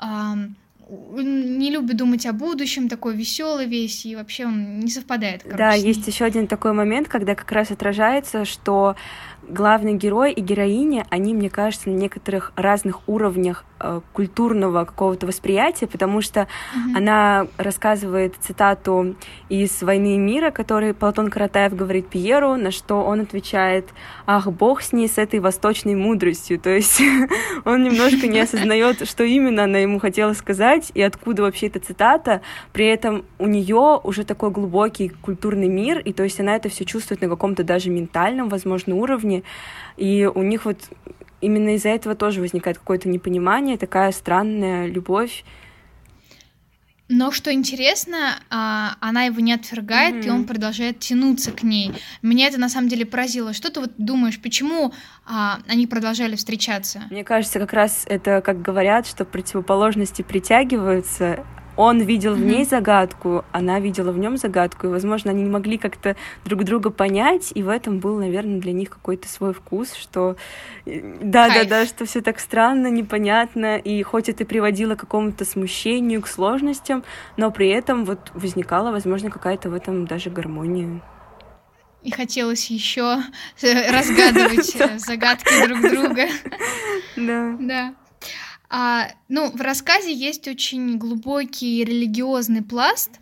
э, 0.00 0.06
не 0.90 1.70
любит 1.70 1.96
думать 1.96 2.26
о 2.26 2.32
будущем, 2.32 2.88
такой 2.88 3.14
веселый 3.14 3.66
весь, 3.66 4.04
и 4.06 4.16
вообще 4.16 4.46
он 4.46 4.80
не 4.80 4.90
совпадает. 4.90 5.42
Короче, 5.42 5.58
да, 5.58 5.72
есть 5.74 6.06
еще 6.06 6.24
один 6.24 6.46
такой 6.46 6.72
момент, 6.72 7.08
когда 7.08 7.34
как 7.34 7.50
раз 7.52 7.70
отражается, 7.70 8.44
что 8.44 8.96
главный 9.50 9.94
герой 9.94 10.32
и 10.32 10.40
героиня, 10.40 11.06
они, 11.10 11.34
мне 11.34 11.50
кажется, 11.50 11.90
на 11.90 11.94
некоторых 11.94 12.52
разных 12.56 13.08
уровнях 13.08 13.64
э, 13.78 14.00
культурного 14.12 14.84
какого-то 14.84 15.26
восприятия, 15.26 15.86
потому 15.86 16.22
что 16.22 16.40
mm-hmm. 16.40 16.96
она 16.96 17.46
рассказывает 17.56 18.34
цитату 18.40 19.16
из 19.48 19.82
«Войны 19.82 20.14
и 20.14 20.18
мира», 20.18 20.50
который 20.50 20.94
Платон 20.94 21.30
Каратаев 21.30 21.74
говорит 21.74 22.08
Пьеру, 22.08 22.56
на 22.56 22.70
что 22.70 23.02
он 23.02 23.20
отвечает 23.20 23.88
«Ах, 24.26 24.46
бог 24.46 24.82
с 24.82 24.92
ней, 24.92 25.08
с 25.08 25.18
этой 25.18 25.40
восточной 25.40 25.94
мудростью». 25.94 26.58
То 26.58 26.70
есть 26.70 27.02
он 27.64 27.82
немножко 27.82 28.28
не 28.28 28.40
осознает, 28.40 29.08
что 29.08 29.24
именно 29.24 29.64
она 29.64 29.78
ему 29.78 29.98
хотела 29.98 30.32
сказать 30.34 30.90
и 30.94 31.02
откуда 31.02 31.42
вообще 31.42 31.66
эта 31.66 31.80
цитата. 31.80 32.40
При 32.72 32.86
этом 32.86 33.24
у 33.38 33.46
нее 33.46 34.00
уже 34.02 34.24
такой 34.24 34.50
глубокий 34.50 35.08
культурный 35.08 35.68
мир, 35.68 35.98
и 35.98 36.12
то 36.12 36.22
есть 36.22 36.40
она 36.40 36.56
это 36.56 36.68
все 36.68 36.84
чувствует 36.84 37.20
на 37.20 37.28
каком-то 37.28 37.64
даже 37.64 37.90
ментальном, 37.90 38.48
возможно, 38.48 38.94
уровне. 38.94 39.39
И 39.96 40.26
у 40.26 40.42
них 40.42 40.64
вот 40.64 40.78
именно 41.40 41.74
из-за 41.74 41.90
этого 41.90 42.14
тоже 42.14 42.40
возникает 42.40 42.78
какое-то 42.78 43.08
непонимание, 43.08 43.76
такая 43.76 44.12
странная 44.12 44.86
любовь. 44.86 45.44
Но 47.12 47.32
что 47.32 47.52
интересно, 47.52 48.36
а, 48.50 48.94
она 49.00 49.24
его 49.24 49.40
не 49.40 49.52
отвергает, 49.52 50.14
mm-hmm. 50.14 50.26
и 50.28 50.30
он 50.30 50.44
продолжает 50.44 51.00
тянуться 51.00 51.50
к 51.50 51.64
ней. 51.64 51.92
Меня 52.22 52.46
это 52.46 52.58
на 52.60 52.68
самом 52.68 52.88
деле 52.88 53.04
поразило. 53.04 53.52
Что 53.52 53.68
ты 53.72 53.80
вот 53.80 53.90
думаешь, 53.98 54.40
почему 54.40 54.94
а, 55.26 55.58
они 55.66 55.88
продолжали 55.88 56.36
встречаться? 56.36 57.02
Мне 57.10 57.24
кажется, 57.24 57.58
как 57.58 57.72
раз 57.72 58.04
это, 58.06 58.40
как 58.40 58.62
говорят, 58.62 59.08
что 59.08 59.24
противоположности 59.24 60.22
притягиваются, 60.22 61.44
он 61.80 62.02
видел 62.02 62.34
в 62.34 62.40
ней 62.40 62.66
загадку, 62.66 63.42
она 63.52 63.80
видела 63.80 64.12
в 64.12 64.18
нем 64.18 64.36
загадку, 64.36 64.86
и, 64.86 64.90
возможно, 64.90 65.30
они 65.30 65.44
не 65.44 65.48
могли 65.48 65.78
как-то 65.78 66.14
друг 66.44 66.64
друга 66.64 66.90
понять, 66.90 67.52
и 67.54 67.62
в 67.62 67.70
этом 67.70 68.00
был, 68.00 68.18
наверное, 68.18 68.60
для 68.60 68.72
них 68.72 68.90
какой-то 68.90 69.26
свой 69.28 69.54
вкус, 69.54 69.94
что 69.94 70.36
да, 70.84 71.48
да, 71.48 71.64
да, 71.64 71.86
что 71.86 72.04
все 72.04 72.20
так 72.20 72.38
странно, 72.38 72.88
непонятно, 72.88 73.78
и 73.78 74.02
хоть 74.02 74.28
это 74.28 74.44
приводило 74.44 74.94
к 74.94 75.00
какому-то 75.00 75.46
смущению, 75.46 76.20
к 76.20 76.26
сложностям, 76.26 77.02
но 77.38 77.50
при 77.50 77.70
этом 77.70 78.04
вот 78.04 78.30
возникала, 78.34 78.90
возможно, 78.90 79.30
какая-то 79.30 79.70
в 79.70 79.74
этом 79.74 80.06
даже 80.06 80.28
гармония. 80.28 81.00
И 82.02 82.10
хотелось 82.10 82.66
еще 82.70 83.22
разгадывать 83.62 84.76
загадки 85.00 85.66
друг 85.66 85.80
друга. 85.80 86.26
Да. 87.16 87.56
Да. 87.58 87.94
А, 88.70 89.08
ну, 89.28 89.50
в 89.50 89.60
рассказе 89.60 90.14
есть 90.14 90.46
очень 90.46 90.96
глубокий 90.96 91.84
религиозный 91.84 92.62
пласт. 92.62 93.18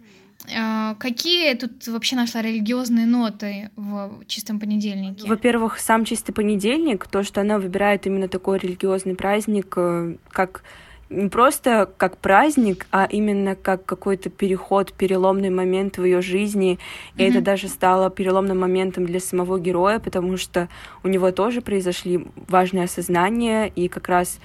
А, 0.55 0.95
какие 0.97 1.55
тут 1.55 1.87
вообще 1.87 2.17
нашла 2.17 2.43
религиозные 2.43 3.07
ноты 3.07 3.71
в 3.77 4.25
чистом 4.27 4.61
понедельнике? 4.61 5.27
Во-первых, 5.27 5.79
сам 5.79 6.05
чистый 6.05 6.33
понедельник, 6.33 7.07
то, 7.07 7.23
что 7.23 7.41
она 7.41 7.59
выбирает 7.59 8.07
именно 8.07 8.29
такой 8.29 8.59
религиозный 8.59 9.15
праздник, 9.15 9.73
э, 9.77 10.17
как 10.31 10.63
не 11.11 11.31
просто 11.31 11.91
как 11.97 12.19
праздник, 12.19 12.87
а 12.91 13.07
именно 13.11 13.57
как 13.57 13.87
какой-то 13.87 14.29
переход, 14.29 14.93
переломный 14.93 15.49
момент 15.49 15.97
в 15.97 16.05
ее 16.05 16.21
жизни. 16.21 16.79
И 17.17 17.23
mm-hmm. 17.23 17.31
это 17.31 17.41
даже 17.41 17.69
стало 17.69 18.11
переломным 18.11 18.61
моментом 18.61 19.07
для 19.07 19.21
самого 19.21 19.59
героя, 19.59 19.99
потому 19.99 20.37
что 20.37 20.69
у 21.03 21.09
него 21.09 21.31
тоже 21.33 21.63
произошли 21.63 22.27
важные 22.37 22.85
осознания, 22.85 23.73
и 23.75 23.89
как 23.89 24.09
раз 24.09 24.39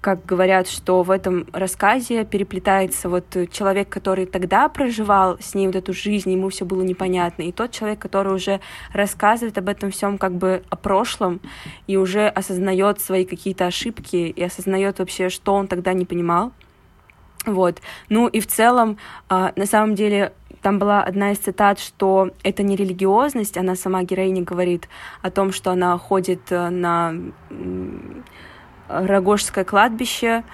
как 0.00 0.24
говорят, 0.24 0.68
что 0.68 1.02
в 1.02 1.10
этом 1.10 1.46
рассказе 1.52 2.24
переплетается 2.24 3.08
вот 3.08 3.36
человек, 3.50 3.88
который 3.88 4.26
тогда 4.26 4.68
проживал 4.68 5.38
с 5.40 5.54
ней 5.54 5.66
вот 5.66 5.76
эту 5.76 5.92
жизнь, 5.92 6.30
ему 6.30 6.48
все 6.50 6.64
было 6.64 6.82
непонятно, 6.82 7.42
и 7.42 7.52
тот 7.52 7.72
человек, 7.72 7.98
который 7.98 8.34
уже 8.34 8.60
рассказывает 8.92 9.58
об 9.58 9.68
этом 9.68 9.90
всем 9.90 10.18
как 10.18 10.32
бы 10.32 10.62
о 10.70 10.76
прошлом 10.76 11.40
и 11.86 11.96
уже 11.96 12.28
осознает 12.28 13.00
свои 13.00 13.24
какие-то 13.24 13.66
ошибки 13.66 14.16
и 14.16 14.42
осознает 14.42 15.00
вообще, 15.00 15.28
что 15.28 15.54
он 15.54 15.66
тогда 15.66 15.92
не 15.92 16.04
понимал. 16.04 16.52
Вот. 17.44 17.80
Ну 18.08 18.28
и 18.28 18.40
в 18.40 18.46
целом, 18.46 18.98
а, 19.28 19.52
на 19.56 19.66
самом 19.66 19.94
деле, 19.94 20.32
там 20.62 20.78
была 20.78 21.02
одна 21.02 21.32
из 21.32 21.38
цитат, 21.38 21.78
что 21.78 22.30
это 22.42 22.62
не 22.62 22.76
религиозность, 22.76 23.56
она 23.56 23.74
сама 23.74 24.02
героиня 24.02 24.42
говорит 24.42 24.88
о 25.22 25.30
том, 25.30 25.52
что 25.52 25.70
она 25.70 25.96
ходит 25.98 26.50
э, 26.50 26.68
на 26.68 27.14
Рогожское 28.88 29.64
кладбище, 29.64 30.44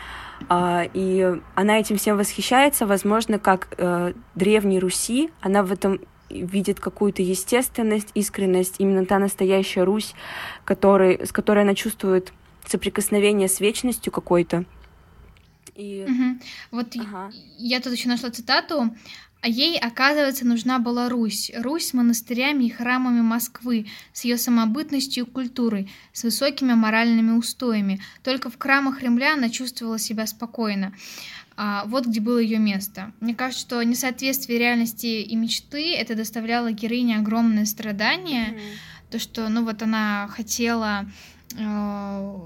а, 0.49 0.85
и 0.93 1.41
она 1.55 1.79
этим 1.79 1.97
всем 1.97 2.17
восхищается, 2.17 2.87
возможно, 2.87 3.39
как 3.39 3.69
э, 3.79 4.13
древней 4.35 4.79
Руси, 4.79 5.31
она 5.41 5.63
в 5.63 5.73
этом 5.73 6.01
видит 6.31 6.81
какую-то 6.81 7.23
естественность, 7.23 8.11
искренность, 8.15 8.77
именно 8.79 9.07
та 9.07 9.19
настоящая 9.19 9.85
Русь, 9.85 10.15
который, 10.65 11.27
с 11.27 11.33
которой 11.33 11.63
она 11.63 11.75
чувствует 11.75 12.33
соприкосновение 12.67 13.49
с 13.49 13.61
вечностью 13.61 14.13
какой-то. 14.13 14.65
И... 15.75 16.07
Угу. 16.09 16.41
Вот 16.71 16.97
ага. 16.99 17.33
я 17.59 17.81
тут 17.81 17.93
еще 17.93 18.09
нашла 18.09 18.31
цитату. 18.31 18.95
А 19.45 19.47
ей, 19.47 19.79
оказывается, 19.79 20.47
нужна 20.47 20.79
была 20.79 21.11
Русь. 21.11 21.53
Русь 21.55 21.89
с 21.89 21.93
монастырями 21.93 22.65
и 22.65 22.71
храмами 22.71 23.21
Москвы, 23.21 23.89
с 24.15 24.25
ее 24.25 24.39
самобытностью 24.39 25.27
и 25.27 25.31
культурой, 25.31 25.93
с 26.15 26.23
высокими 26.25 26.73
моральными 26.73 27.33
устоями. 27.33 28.01
Только 28.23 28.49
в 28.49 28.59
храмах 28.59 29.01
Кремля 29.01 29.35
она 29.35 29.51
чувствовала 29.51 29.99
себя 29.99 30.27
спокойно. 30.27 30.95
А, 31.59 31.85
вот 31.89 32.07
где 32.07 32.23
было 32.23 32.39
ее 32.39 32.59
место. 32.59 33.13
Мне 33.21 33.35
кажется, 33.35 33.67
что 33.67 33.83
несоответствие 33.83 34.59
реальности 34.59 35.21
и 35.21 35.37
мечты 35.37 35.95
это 35.95 36.15
доставляло 36.15 36.73
героине 36.73 37.19
огромное 37.19 37.67
страдание. 37.67 38.49
Mm-hmm. 38.49 39.11
То, 39.11 39.19
что, 39.19 39.49
ну 39.51 39.63
вот 39.67 39.83
она 39.83 40.27
хотела 40.29 41.05
э, 41.55 42.41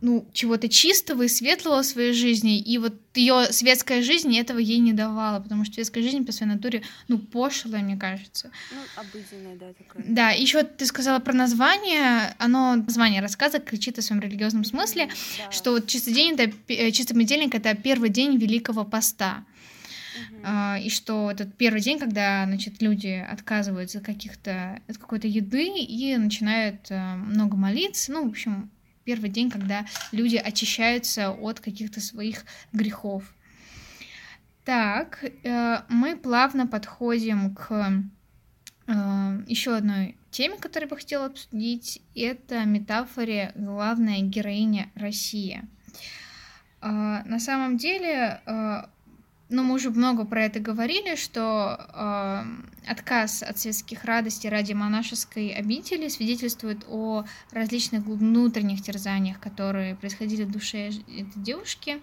ну, 0.00 0.26
чего-то 0.32 0.68
чистого 0.68 1.24
и 1.24 1.28
светлого 1.28 1.82
в 1.82 1.86
своей 1.86 2.12
жизни, 2.12 2.58
и 2.58 2.78
вот 2.78 2.94
ее 3.14 3.46
светская 3.50 4.02
жизнь 4.02 4.36
этого 4.36 4.58
ей 4.58 4.78
не 4.78 4.92
давала, 4.92 5.40
потому 5.40 5.64
что 5.64 5.74
светская 5.74 6.02
жизнь 6.02 6.24
по 6.24 6.32
своей 6.32 6.52
натуре, 6.52 6.82
ну, 7.08 7.18
пошлая, 7.18 7.82
мне 7.82 7.96
кажется. 7.96 8.50
Ну, 8.72 8.80
обыденная, 8.96 9.56
да, 9.56 9.72
такая. 9.72 10.04
Да, 10.06 10.30
еще 10.30 10.62
ты 10.62 10.86
сказала 10.86 11.18
про 11.18 11.32
название, 11.32 12.34
оно, 12.38 12.76
название 12.76 13.20
рассказа 13.20 13.58
кричит 13.58 13.98
о 13.98 14.02
своем 14.02 14.22
религиозном 14.22 14.64
смысле, 14.64 15.10
да. 15.38 15.50
что 15.50 15.72
вот 15.72 15.86
чистый 15.86 16.14
день, 16.14 16.34
это, 16.34 16.52
э, 16.68 16.90
чистый 16.92 17.14
понедельник— 17.14 17.54
это 17.54 17.74
первый 17.74 18.08
день 18.08 18.36
Великого 18.36 18.84
Поста. 18.84 19.44
Uh-huh. 20.42 20.82
И 20.82 20.90
что 20.90 21.30
этот 21.30 21.54
первый 21.56 21.80
день, 21.80 21.98
когда, 21.98 22.44
значит, 22.44 22.82
люди 22.82 23.24
отказываются 23.30 24.00
каких-то, 24.00 24.80
от 24.88 24.98
какой-то 24.98 25.28
еды 25.28 25.78
и 25.78 26.16
начинают 26.16 26.90
э, 26.90 27.14
много 27.14 27.56
молиться, 27.56 28.12
ну, 28.12 28.26
в 28.26 28.30
общем, 28.30 28.70
первый 29.10 29.28
день, 29.28 29.50
когда 29.50 29.86
люди 30.12 30.36
очищаются 30.36 31.32
от 31.32 31.58
каких-то 31.58 32.00
своих 32.00 32.44
грехов. 32.72 33.24
Так, 34.64 35.24
э, 35.24 35.78
мы 35.88 36.16
плавно 36.16 36.68
подходим 36.68 37.52
к 37.56 37.92
э, 38.86 38.92
еще 39.48 39.74
одной 39.74 40.16
теме, 40.30 40.58
которую 40.58 40.88
я 40.88 40.94
бы 40.94 40.96
хотела 40.96 41.26
обсудить. 41.26 42.00
Это 42.14 42.64
метафоре 42.64 43.50
главная 43.56 44.20
героиня 44.20 44.90
Россия. 44.94 45.68
Э, 46.80 47.22
на 47.24 47.40
самом 47.40 47.78
деле 47.78 48.40
ну, 49.50 49.64
мы 49.64 49.74
уже 49.74 49.90
много 49.90 50.24
про 50.24 50.44
это 50.44 50.60
говорили, 50.60 51.16
что 51.16 51.76
э, 51.92 52.44
отказ 52.86 53.42
от 53.42 53.58
светских 53.58 54.04
радостей 54.04 54.48
ради 54.48 54.72
монашеской 54.72 55.48
обители 55.50 56.08
свидетельствует 56.08 56.84
о 56.88 57.24
различных 57.50 58.04
внутренних 58.04 58.80
терзаниях, 58.80 59.40
которые 59.40 59.96
происходили 59.96 60.44
в 60.44 60.52
душе 60.52 60.88
этой 60.88 61.42
девушки. 61.42 62.00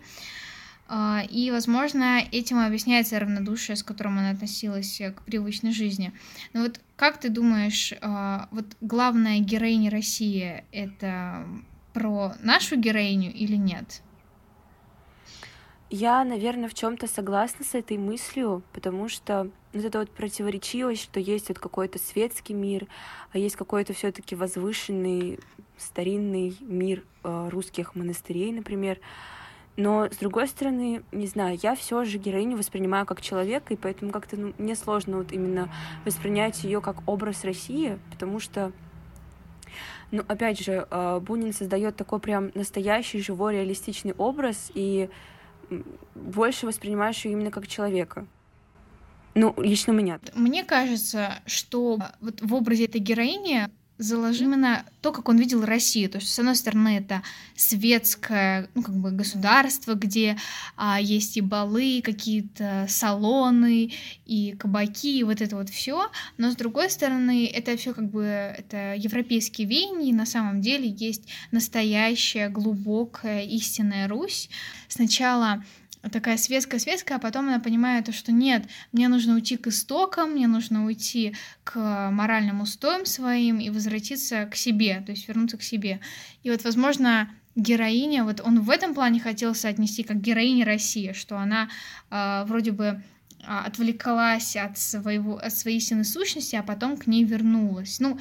Э, 0.90 1.22
и, 1.30 1.50
возможно, 1.52 2.20
этим 2.32 2.60
объясняется 2.60 3.18
равнодушие, 3.18 3.78
с 3.78 3.84
которым 3.84 4.20
она 4.20 4.32
относилась 4.32 5.02
к 5.16 5.22
привычной 5.22 5.72
жизни. 5.72 6.12
Но 6.52 6.64
вот 6.64 6.82
как 6.98 7.18
ты 7.18 7.30
думаешь, 7.30 7.94
э, 7.94 8.40
вот 8.52 8.66
главная 8.82 9.40
героиня 9.40 9.90
России 9.90 10.66
это 10.74 11.48
про 11.94 12.36
нашу 12.44 12.76
героиню 12.76 13.34
или 13.34 13.56
нет? 13.56 14.02
Я, 15.90 16.26
наверное, 16.26 16.68
в 16.68 16.74
чем-то 16.74 17.08
согласна 17.08 17.64
с 17.64 17.74
этой 17.74 17.98
мыслью, 17.98 18.62
потому 18.74 19.08
что 19.08 19.50
вот 19.72 19.86
эта 19.86 20.00
вот 20.00 20.10
противоречивость, 20.10 21.02
что 21.02 21.20
есть 21.22 21.48
вот 21.48 21.60
какой-то 21.60 21.98
светский 21.98 22.54
мир, 22.54 22.88
а 23.32 23.38
есть 23.38 23.56
какой-то 23.56 23.94
все-таки 23.94 24.36
возвышенный 24.36 25.40
старинный 25.78 26.58
мир 26.60 27.04
э, 27.24 27.50
русских 27.50 27.96
монастырей, 27.96 28.52
например. 28.52 29.00
Но 29.78 30.10
с 30.12 30.18
другой 30.18 30.50
стороны, 30.50 31.04
не 31.14 31.28
знаю, 31.28 31.58
я 31.62 31.74
все 31.76 32.04
же 32.04 32.18
героиню 32.18 32.58
воспринимаю 32.58 33.06
как 33.06 33.22
человека, 33.22 33.74
и 33.74 33.78
поэтому 33.78 34.12
как-то 34.12 34.36
ну, 34.36 34.54
мне 34.58 34.76
сложно 34.76 35.18
вот 35.18 35.32
именно 35.32 35.72
воспринять 36.04 36.66
ее 36.66 36.82
как 36.82 36.98
образ 37.08 37.46
России, 37.46 37.98
потому 38.12 38.42
что 38.42 38.74
ну, 40.12 40.24
опять 40.28 40.60
же, 40.60 40.86
э, 40.90 41.20
Бунин 41.22 41.54
создает 41.54 41.96
такой 41.96 42.20
прям 42.20 42.52
настоящий, 42.56 43.22
живой, 43.22 43.54
реалистичный 43.54 44.14
образ, 44.18 44.70
и 44.74 45.10
больше 46.16 46.66
воспринимаешь 46.66 47.26
ее 47.26 47.34
именно 47.34 47.52
как 47.52 47.68
человека. 47.68 48.26
Ну, 49.36 49.54
лично 49.58 49.92
меня. 49.92 50.20
Мне 50.34 50.64
кажется, 50.64 51.40
что 51.46 52.00
вот 52.22 52.42
в 52.42 52.54
образе 52.56 52.86
этой 52.86 53.00
героини 53.00 53.70
заложил 53.98 54.48
именно 54.48 54.86
то, 55.02 55.12
как 55.12 55.30
он 55.30 55.38
видел 55.38 55.66
Россию. 55.66 56.10
То 56.10 56.18
есть, 56.18 56.30
с 56.30 56.40
одной 56.40 56.56
стороны, 56.56 56.98
это 56.98 57.24
светское 57.56 58.70
ну, 58.76 58.84
как 58.84 58.96
бы 58.96 59.12
государство, 59.12 59.94
где 59.94 60.38
а, 60.76 61.00
есть 61.02 61.38
и 61.38 61.42
балы, 61.42 62.02
какие-то 62.04 62.86
салоны, 62.90 63.92
и 64.26 64.56
кабаки, 64.58 65.20
и 65.20 65.24
вот 65.24 65.42
это 65.42 65.56
вот 65.56 65.70
все. 65.70 66.12
Но 66.38 66.52
с 66.52 66.56
другой 66.56 66.90
стороны, 66.90 67.48
это 67.48 67.76
все 67.78 67.94
как 67.94 68.10
бы 68.10 68.24
это 68.24 68.96
европейские 68.96 69.68
веяния, 69.68 70.10
и 70.10 70.14
на 70.14 70.26
самом 70.26 70.62
деле 70.62 70.90
есть 70.90 71.24
настоящая, 71.52 72.50
глубокая, 72.50 73.44
истинная 73.44 74.08
Русь. 74.08 74.50
Сначала 74.88 75.64
такая 76.12 76.38
светская-светская, 76.38 77.18
а 77.18 77.20
потом 77.20 77.48
она 77.48 77.60
понимает, 77.60 78.14
что 78.14 78.32
нет, 78.32 78.66
мне 78.92 79.08
нужно 79.08 79.36
уйти 79.36 79.58
к 79.58 79.68
истокам, 79.68 80.32
мне 80.32 80.48
нужно 80.48 80.86
уйти 80.86 81.36
к 81.64 82.10
моральным 82.12 82.62
устоям 82.62 83.06
своим 83.06 83.60
и 83.60 83.70
возвратиться 83.70 84.46
к 84.46 84.56
себе, 84.56 85.04
то 85.06 85.12
есть 85.12 85.28
вернуться 85.28 85.58
к 85.58 85.64
себе. 85.64 86.00
И 86.44 86.52
вот, 86.52 86.64
возможно, 86.64 87.30
героиня, 87.56 88.24
вот 88.24 88.40
он 88.42 88.62
в 88.62 88.70
этом 88.70 88.94
плане 88.94 89.20
хотел 89.20 89.56
соотнести 89.56 90.04
как 90.04 90.22
героиня 90.22 90.66
России, 90.66 91.12
что 91.14 91.38
она 91.38 91.70
э, 92.10 92.44
вроде 92.46 92.72
бы 92.72 93.02
отвлеклась 93.48 94.56
от, 94.56 94.78
своего, 94.78 95.38
от 95.38 95.54
своей 95.54 95.78
истинной 95.78 96.06
сущности, 96.06 96.56
а 96.56 96.64
потом 96.64 96.98
к 96.98 97.08
ней 97.08 97.24
вернулась. 97.24 98.00
Ну, 98.00 98.18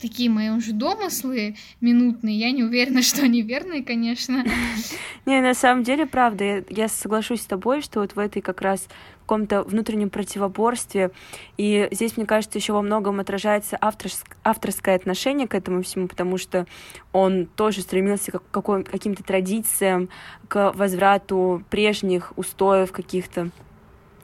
такие 0.00 0.28
мои 0.28 0.50
уже 0.50 0.72
домыслы 0.72 1.56
минутные, 1.80 2.38
я 2.38 2.50
не 2.50 2.62
уверена, 2.62 3.02
что 3.02 3.22
они 3.22 3.42
верные, 3.42 3.82
конечно. 3.82 4.44
Не, 5.26 5.40
на 5.42 5.54
самом 5.54 5.84
деле, 5.84 6.06
правда, 6.06 6.44
я, 6.44 6.64
я 6.70 6.88
соглашусь 6.88 7.42
с 7.42 7.46
тобой, 7.46 7.82
что 7.82 8.00
вот 8.00 8.14
в 8.14 8.18
этой 8.18 8.40
как 8.40 8.62
раз 8.62 8.88
каком-то 9.28 9.62
внутреннем 9.62 10.08
противоборстве. 10.08 11.10
И 11.58 11.86
здесь, 11.90 12.16
мне 12.16 12.24
кажется, 12.24 12.56
еще 12.56 12.72
во 12.72 12.80
многом 12.80 13.20
отражается 13.20 13.76
авторск... 13.78 14.38
авторское 14.42 14.96
отношение 14.96 15.46
к 15.46 15.54
этому 15.54 15.82
всему, 15.82 16.08
потому 16.08 16.38
что 16.38 16.66
он 17.12 17.44
тоже 17.44 17.82
стремился 17.82 18.32
к 18.32 18.42
какой... 18.50 18.84
каким-то 18.84 19.22
традициям, 19.22 20.08
к 20.48 20.72
возврату 20.72 21.62
прежних 21.68 22.32
устоев 22.36 22.90
каких-то 22.90 23.50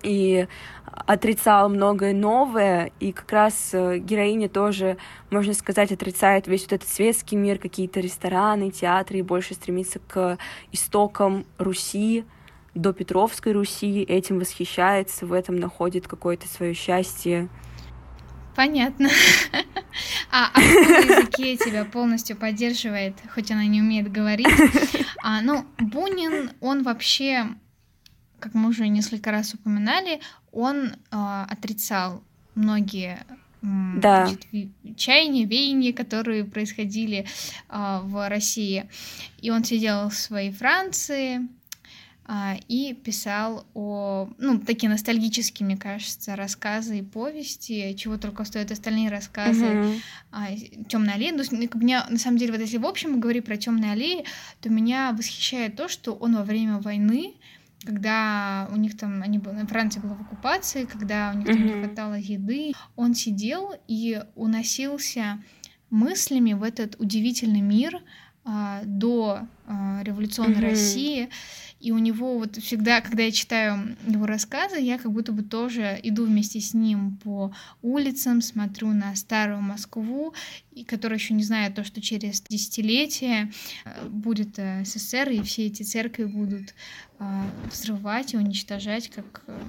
и 0.05 0.47
отрицал 0.85 1.69
многое 1.69 2.15
новое, 2.15 2.93
и 3.01 3.13
как 3.13 3.33
раз 3.33 3.71
э, 3.73 3.99
героиня 3.99 4.49
тоже, 4.49 4.97
можно 5.31 5.55
сказать, 5.55 5.91
отрицает 5.91 6.47
весь 6.47 6.63
вот 6.63 6.75
этот 6.75 6.89
светский 6.89 7.37
мир, 7.37 7.59
какие-то 7.59 8.01
рестораны, 8.01 8.71
театры, 8.71 9.19
и 9.19 9.23
больше 9.23 9.55
стремится 9.55 9.99
к 9.99 10.39
истокам 10.71 11.47
Руси, 11.59 12.25
до 12.75 12.93
Петровской 12.93 13.53
Руси, 13.53 14.03
этим 14.03 14.39
восхищается, 14.39 15.27
в 15.27 15.33
этом 15.33 15.57
находит 15.57 16.09
какое-то 16.09 16.49
свое 16.49 16.75
счастье. 16.75 17.49
Понятно. 18.55 19.09
А, 20.33 20.51
а 20.53 20.59
в 20.59 20.65
языке 20.65 21.57
тебя 21.57 21.85
полностью 21.85 22.37
поддерживает, 22.37 23.15
хоть 23.33 23.53
она 23.53 23.65
не 23.67 23.81
умеет 23.81 24.11
говорить. 24.11 24.49
А, 25.23 25.41
ну, 25.41 25.65
Бунин, 25.79 26.51
он 26.61 26.83
вообще 26.83 27.47
как 28.45 28.53
мы 28.53 28.69
уже 28.69 28.89
несколько 28.89 29.31
раз 29.31 29.55
упоминали, 29.55 30.21
он 30.53 30.89
э, 30.89 31.45
отрицал 31.49 32.23
многие 32.55 33.25
да. 33.63 34.27
значит, 34.27 34.47
чаяния, 34.99 35.47
веяния, 35.47 35.95
которые 35.95 36.45
происходили 36.45 37.25
э, 37.71 38.01
в 38.03 38.29
России. 38.29 38.85
И 39.41 39.49
он 39.51 39.65
сидел 39.65 40.11
в 40.11 40.15
своей 40.15 40.53
Франции 40.53 41.49
э, 42.29 42.57
и 42.69 42.93
писал 42.93 43.65
о, 43.73 44.29
ну, 44.37 44.59
такие 44.59 44.91
ностальгические, 44.91 45.65
мне 45.65 45.79
кажется, 45.79 46.37
рассказы 46.37 46.99
и 46.99 47.03
повести, 47.03 47.97
чего 47.97 48.19
только 48.19 48.45
стоят 48.45 48.71
остальные 48.73 49.09
рассказы. 49.09 49.65
Mm-hmm. 49.65 50.01
Э, 50.33 50.85
Темная 50.87 51.15
аллея. 51.15 51.33
Ну, 51.33 51.43
меня, 51.79 52.07
на 52.11 52.19
самом 52.19 52.37
деле, 52.37 52.53
вот 52.53 52.61
если 52.61 52.77
в 52.77 52.85
общем 52.85 53.21
говорить 53.21 53.47
про 53.47 53.57
темные 53.57 53.93
аллеи, 53.93 54.27
то 54.61 54.69
меня 54.69 55.15
восхищает 55.17 55.77
то, 55.77 55.89
что 55.89 56.13
он 56.13 56.37
во 56.37 56.43
время 56.43 56.79
войны 56.79 57.37
когда 57.85 58.69
у 58.73 58.77
них 58.77 58.97
там, 58.97 59.23
они 59.23 59.39
были, 59.39 59.65
Франция 59.67 60.03
была 60.03 60.15
в 60.15 60.23
оккупации, 60.23 60.85
когда 60.85 61.33
у 61.35 61.39
них 61.39 61.47
там 61.47 61.57
mm-hmm. 61.57 61.81
не 61.81 61.85
хватало 61.85 62.15
еды, 62.15 62.73
он 62.97 63.15
сидел 63.15 63.73
и 63.87 64.23
уносился 64.35 65.43
мыслями 65.91 66.55
в 66.55 66.63
этот 66.63 66.97
удивительный 66.99 67.61
мир 67.61 68.03
а, 68.45 68.83
до 68.85 69.47
а, 69.67 70.03
революционной 70.03 70.57
mm-hmm. 70.57 70.71
России. 70.71 71.29
И 71.81 71.93
у 71.93 71.99
него 71.99 72.39
вот 72.39 72.57
всегда, 72.57 73.01
когда 73.01 73.25
я 73.25 73.31
читаю 73.31 73.97
его 74.07 74.27
рассказы, 74.27 74.79
я 74.81 74.99
как 74.99 75.13
будто 75.13 75.33
бы 75.33 75.43
тоже 75.43 75.99
иду 76.03 76.25
вместе 76.25 76.61
с 76.61 76.73
ним 76.73 77.19
по 77.23 77.53
улицам, 77.83 78.41
смотрю 78.41 78.93
на 78.93 79.15
старую 79.17 79.61
Москву, 79.61 80.35
которая 80.87 81.19
еще 81.19 81.35
не 81.35 81.43
знает 81.43 81.75
то, 81.75 81.85
что 81.85 82.01
через 82.01 82.43
десятилетия 82.43 83.53
э, 83.85 84.09
будет 84.09 84.59
э, 84.59 84.85
СССР, 84.85 85.31
и 85.31 85.43
все 85.43 85.67
эти 85.67 85.83
церкви 85.83 86.25
будут 86.25 86.75
а, 87.19 87.47
взрывать 87.71 88.35
и 88.35 88.37
уничтожать, 88.37 89.09
как 89.09 89.43
э, 89.47 89.61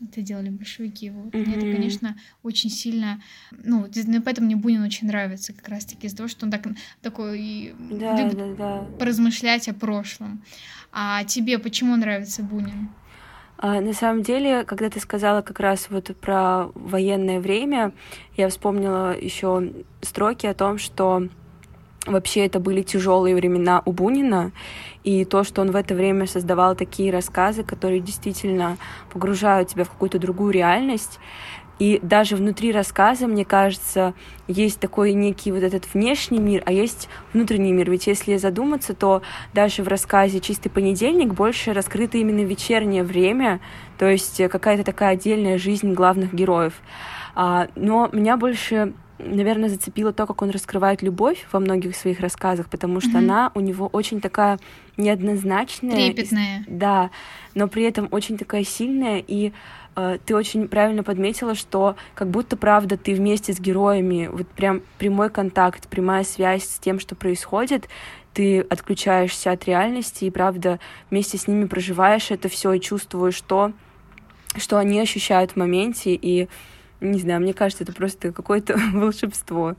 это 0.00 0.22
делали 0.22 0.50
большевики. 0.50 1.10
Вот. 1.10 1.34
Mm-hmm. 1.34 1.46
Мне 1.46 1.56
это, 1.56 1.76
конечно, 1.76 2.16
очень 2.42 2.70
сильно... 2.70 3.20
Ну, 3.50 3.86
поэтому 4.24 4.46
мне 4.46 4.56
Бунин 4.56 4.82
очень 4.82 5.06
нравится 5.06 5.52
как 5.52 5.68
раз-таки 5.68 6.06
из-за 6.06 6.16
того, 6.16 6.28
что 6.28 6.46
он 6.46 6.50
так, 6.50 6.66
такой 7.02 7.74
да, 7.90 8.30
да, 8.30 8.54
да. 8.54 8.78
поразмышлять 8.98 9.35
о 9.44 9.74
прошлом. 9.74 10.42
А 10.92 11.24
тебе 11.24 11.58
почему 11.58 11.96
нравится 11.96 12.42
Бунин? 12.42 12.88
А, 13.58 13.80
на 13.80 13.94
самом 13.94 14.22
деле, 14.22 14.64
когда 14.64 14.90
ты 14.90 15.00
сказала 15.00 15.40
как 15.42 15.60
раз 15.60 15.86
вот 15.88 16.14
про 16.20 16.66
военное 16.74 17.40
время, 17.40 17.92
я 18.36 18.48
вспомнила 18.48 19.18
еще 19.18 19.72
строки 20.02 20.46
о 20.46 20.54
том, 20.54 20.78
что 20.78 21.28
вообще 22.06 22.46
это 22.46 22.60
были 22.60 22.82
тяжелые 22.82 23.34
времена 23.34 23.82
у 23.84 23.92
Бунина, 23.92 24.52
и 25.04 25.24
то, 25.24 25.42
что 25.44 25.62
он 25.62 25.70
в 25.70 25.76
это 25.76 25.94
время 25.94 26.26
создавал 26.26 26.76
такие 26.76 27.10
рассказы, 27.10 27.64
которые 27.64 28.00
действительно 28.00 28.76
погружают 29.12 29.70
тебя 29.70 29.84
в 29.84 29.90
какую-то 29.90 30.18
другую 30.18 30.52
реальность, 30.52 31.18
и 31.78 32.00
даже 32.02 32.36
внутри 32.36 32.72
рассказа, 32.72 33.26
мне 33.26 33.44
кажется, 33.44 34.14
есть 34.48 34.80
такой 34.80 35.12
некий 35.12 35.52
вот 35.52 35.62
этот 35.62 35.92
внешний 35.92 36.38
мир, 36.38 36.62
а 36.64 36.72
есть 36.72 37.08
внутренний 37.32 37.72
мир. 37.72 37.90
Ведь 37.90 38.06
если 38.06 38.36
задуматься, 38.36 38.94
то 38.94 39.22
даже 39.52 39.82
в 39.82 39.88
рассказе 39.88 40.40
«Чистый 40.40 40.70
понедельник» 40.70 41.34
больше 41.34 41.72
раскрыто 41.72 42.16
именно 42.16 42.40
вечернее 42.40 43.02
время, 43.02 43.60
то 43.98 44.06
есть 44.08 44.40
какая-то 44.48 44.84
такая 44.84 45.10
отдельная 45.10 45.58
жизнь 45.58 45.92
главных 45.92 46.32
героев. 46.32 46.74
А, 47.34 47.68
но 47.76 48.08
меня 48.12 48.38
больше 48.38 48.94
наверное, 49.18 49.68
зацепило 49.68 50.12
то, 50.12 50.26
как 50.26 50.42
он 50.42 50.50
раскрывает 50.50 51.02
любовь 51.02 51.46
во 51.52 51.60
многих 51.60 51.96
своих 51.96 52.20
рассказах, 52.20 52.68
потому 52.68 53.00
что 53.00 53.12
mm-hmm. 53.12 53.18
она 53.18 53.52
у 53.54 53.60
него 53.60 53.88
очень 53.88 54.20
такая 54.20 54.58
неоднозначная. 54.96 56.12
Трепетная. 56.12 56.64
И, 56.66 56.70
да, 56.70 57.10
но 57.54 57.68
при 57.68 57.84
этом 57.84 58.08
очень 58.10 58.38
такая 58.38 58.64
сильная 58.64 59.22
и 59.26 59.52
Э, 59.96 60.18
ты 60.24 60.36
очень 60.36 60.68
правильно 60.68 61.02
подметила, 61.02 61.54
что 61.54 61.96
как 62.14 62.28
будто 62.28 62.56
правда 62.56 62.96
ты 62.96 63.14
вместе 63.14 63.52
с 63.52 63.58
героями, 63.58 64.28
вот 64.30 64.46
прям 64.48 64.82
прямой 64.98 65.30
контакт, 65.30 65.88
прямая 65.88 66.22
связь 66.22 66.64
с 66.64 66.78
тем, 66.78 67.00
что 67.00 67.16
происходит, 67.16 67.88
ты 68.34 68.60
отключаешься 68.60 69.50
от 69.50 69.64
реальности 69.64 70.26
и 70.26 70.30
правда 70.30 70.78
вместе 71.10 71.38
с 71.38 71.48
ними 71.48 71.64
проживаешь 71.64 72.30
это 72.30 72.50
все 72.50 72.74
и 72.74 72.80
чувствуешь 72.80 73.40
то, 73.40 73.72
что 74.56 74.76
они 74.76 75.00
ощущают 75.00 75.52
в 75.52 75.56
моменте, 75.56 76.14
и 76.14 76.48
не 77.12 77.20
знаю, 77.20 77.40
мне 77.40 77.54
кажется, 77.54 77.84
это 77.84 77.92
просто 77.92 78.32
какое-то 78.32 78.76
волшебство. 78.92 79.76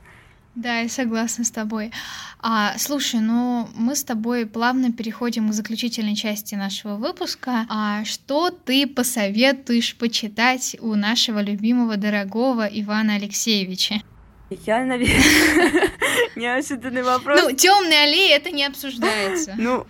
Да, 0.56 0.80
я 0.80 0.90
согласна 0.90 1.44
с 1.44 1.52
тобой. 1.52 1.92
А, 2.40 2.76
слушай, 2.80 3.20
ну 3.20 3.70
мы 3.76 3.96
с 3.96 4.04
тобой 4.04 4.48
плавно 4.48 4.92
переходим 4.92 5.50
к 5.50 5.54
заключительной 5.54 6.16
части 6.16 6.56
нашего 6.56 6.96
выпуска. 6.96 7.68
А 7.70 8.04
что 8.06 8.50
ты 8.50 8.88
посоветуешь 8.88 9.96
почитать 9.96 10.76
у 10.80 10.96
нашего 10.96 11.44
любимого 11.44 11.96
дорогого 11.96 12.66
Ивана 12.66 13.16
Алексеевича? 13.16 14.02
Я, 14.50 14.84
наверное, 14.84 15.92
неожиданный 16.36 17.04
вопрос. 17.04 17.40
Ну, 17.40 17.52
темные 17.56 18.06
аллеи 18.06 18.32
это 18.34 18.50
не 18.50 18.66
обсуждается. 18.66 19.54
Ну, 19.58 19.86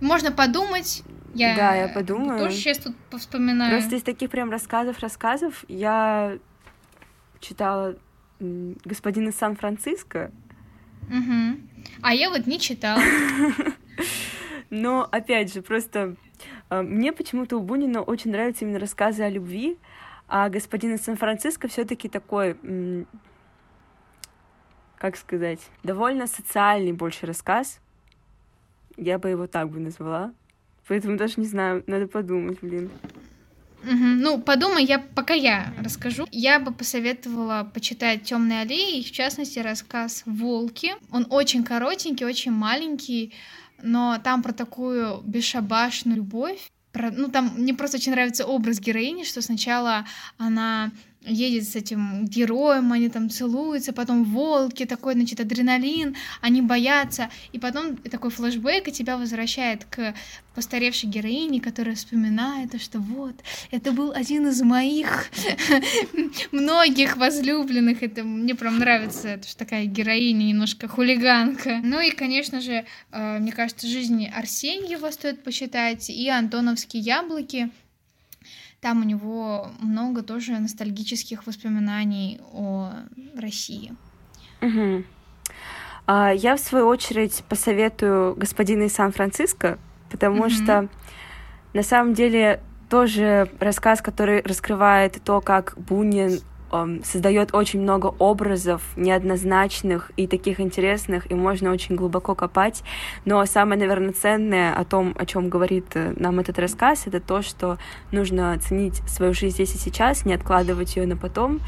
можно 0.00 0.30
подумать. 0.30 1.02
Я 1.34 1.56
да, 1.56 1.74
я 1.74 1.88
подумаю. 1.88 2.38
Тоже 2.38 2.56
сейчас 2.56 2.78
тут 2.78 2.94
вспоминаю. 3.18 3.72
Просто 3.72 3.96
из 3.96 4.02
таких 4.02 4.30
прям 4.30 4.50
рассказов, 4.50 4.98
рассказов 5.00 5.64
я 5.68 6.38
читала 7.40 7.96
господина 8.40 9.32
Сан-Франциско. 9.32 10.30
Угу. 11.08 11.60
А 12.02 12.14
я 12.14 12.30
вот 12.30 12.46
не 12.46 12.58
читала. 12.58 13.00
Но, 14.70 15.08
опять 15.10 15.52
же, 15.52 15.62
просто 15.62 16.16
а, 16.68 16.82
мне 16.82 17.12
почему-то 17.12 17.56
у 17.56 17.62
Бунина 17.62 18.02
очень 18.02 18.30
нравятся 18.30 18.64
именно 18.64 18.78
рассказы 18.78 19.22
о 19.22 19.30
любви, 19.30 19.78
а 20.28 20.48
господин 20.48 20.98
Сан-Франциско 20.98 21.68
все 21.68 21.84
таки 21.84 22.08
такой, 22.08 22.56
как 24.98 25.16
сказать, 25.16 25.60
довольно 25.82 26.26
социальный 26.26 26.92
больше 26.92 27.26
рассказ. 27.26 27.80
Я 28.96 29.18
бы 29.18 29.30
его 29.30 29.46
так 29.46 29.70
бы 29.70 29.80
назвала. 29.80 30.32
Поэтому 30.88 31.16
даже 31.16 31.34
не 31.36 31.46
знаю, 31.46 31.84
надо 31.86 32.06
подумать, 32.06 32.58
блин. 32.62 32.90
Угу. 33.84 33.94
Ну, 33.94 34.40
подумай, 34.40 34.84
я 34.84 34.98
пока 34.98 35.34
я 35.34 35.72
расскажу. 35.82 36.26
Я 36.32 36.58
бы 36.58 36.72
посоветовала 36.72 37.70
почитать 37.72 38.24
Темные 38.24 38.62
аллеи, 38.62 39.02
в 39.02 39.12
частности, 39.12 39.60
рассказ 39.60 40.22
Волки. 40.26 40.94
Он 41.12 41.26
очень 41.30 41.62
коротенький, 41.62 42.26
очень 42.26 42.50
маленький, 42.50 43.32
но 43.82 44.18
там 44.22 44.42
про 44.42 44.52
такую 44.52 45.20
бесшабашную 45.22 46.16
любовь. 46.16 46.70
Про, 46.92 47.10
ну, 47.10 47.28
там 47.28 47.52
мне 47.56 47.74
просто 47.74 47.98
очень 47.98 48.12
нравится 48.12 48.46
образ 48.46 48.80
героини, 48.80 49.24
что 49.24 49.42
сначала 49.42 50.06
она 50.38 50.90
едет 51.28 51.68
с 51.68 51.76
этим 51.76 52.24
героем, 52.26 52.92
они 52.92 53.08
там 53.08 53.30
целуются, 53.30 53.92
потом 53.92 54.24
волки, 54.24 54.84
такой, 54.86 55.14
значит, 55.14 55.40
адреналин, 55.40 56.16
они 56.40 56.62
боятся, 56.62 57.30
и 57.52 57.58
потом 57.58 57.96
такой 57.96 58.30
флешбэк, 58.30 58.88
и 58.88 58.92
тебя 58.92 59.16
возвращает 59.16 59.84
к 59.84 60.14
постаревшей 60.54 61.08
героине, 61.08 61.60
которая 61.60 61.94
вспоминает, 61.94 62.80
что 62.82 62.98
вот, 62.98 63.34
это 63.70 63.92
был 63.92 64.10
один 64.12 64.48
из 64.48 64.60
моих 64.62 65.26
многих 66.50 67.16
возлюбленных, 67.16 68.02
это 68.02 68.24
мне 68.24 68.56
прям 68.56 68.78
нравится, 68.78 69.28
это 69.28 69.48
же 69.48 69.54
такая 69.56 69.84
героиня, 69.84 70.44
немножко 70.44 70.88
хулиганка. 70.88 71.80
Ну 71.84 72.00
и, 72.00 72.10
конечно 72.10 72.60
же, 72.60 72.84
э, 73.12 73.38
мне 73.38 73.52
кажется, 73.52 73.86
жизнь 73.86 74.26
Арсеньева 74.26 75.10
стоит 75.12 75.44
почитать, 75.44 76.10
и 76.10 76.28
Антоновские 76.28 77.02
яблоки, 77.02 77.70
там 78.80 79.02
у 79.02 79.04
него 79.04 79.70
много 79.80 80.22
тоже 80.22 80.58
ностальгических 80.58 81.46
воспоминаний 81.46 82.40
о 82.52 82.92
России. 83.36 83.94
Угу. 84.60 85.04
А, 86.06 86.32
я, 86.32 86.56
в 86.56 86.60
свою 86.60 86.86
очередь, 86.86 87.44
посоветую 87.48 88.34
господина 88.34 88.84
из 88.84 88.94
Сан-Франциско, 88.94 89.78
потому 90.10 90.42
угу. 90.42 90.50
что 90.50 90.88
на 91.74 91.82
самом 91.82 92.14
деле 92.14 92.60
тоже 92.88 93.50
рассказ, 93.60 94.00
который 94.00 94.42
раскрывает 94.42 95.20
то, 95.22 95.40
как 95.40 95.74
Бунин 95.76 96.40
создает 97.02 97.54
очень 97.54 97.80
много 97.80 98.14
образов 98.18 98.82
неоднозначных 98.96 100.12
и 100.16 100.26
таких 100.26 100.60
интересных, 100.60 101.30
и 101.30 101.34
можно 101.34 101.70
очень 101.70 101.94
глубоко 101.94 102.34
копать. 102.34 102.82
Но 103.24 103.44
самое, 103.46 103.80
наверное, 103.80 104.12
ценное 104.12 104.74
о 104.74 104.84
том, 104.84 105.14
о 105.18 105.26
чем 105.26 105.48
говорит 105.48 105.86
э, 105.94 106.14
нам 106.16 106.40
этот 106.40 106.58
рассказ, 106.58 107.06
это 107.06 107.20
то, 107.20 107.42
что 107.42 107.78
нужно 108.12 108.58
ценить 108.58 108.96
свою 109.08 109.32
жизнь 109.34 109.54
здесь 109.54 109.74
и 109.74 109.78
сейчас, 109.78 110.24
не 110.24 110.34
откладывать 110.34 110.96
ее 110.96 111.06
на 111.06 111.16
потом, 111.16 111.60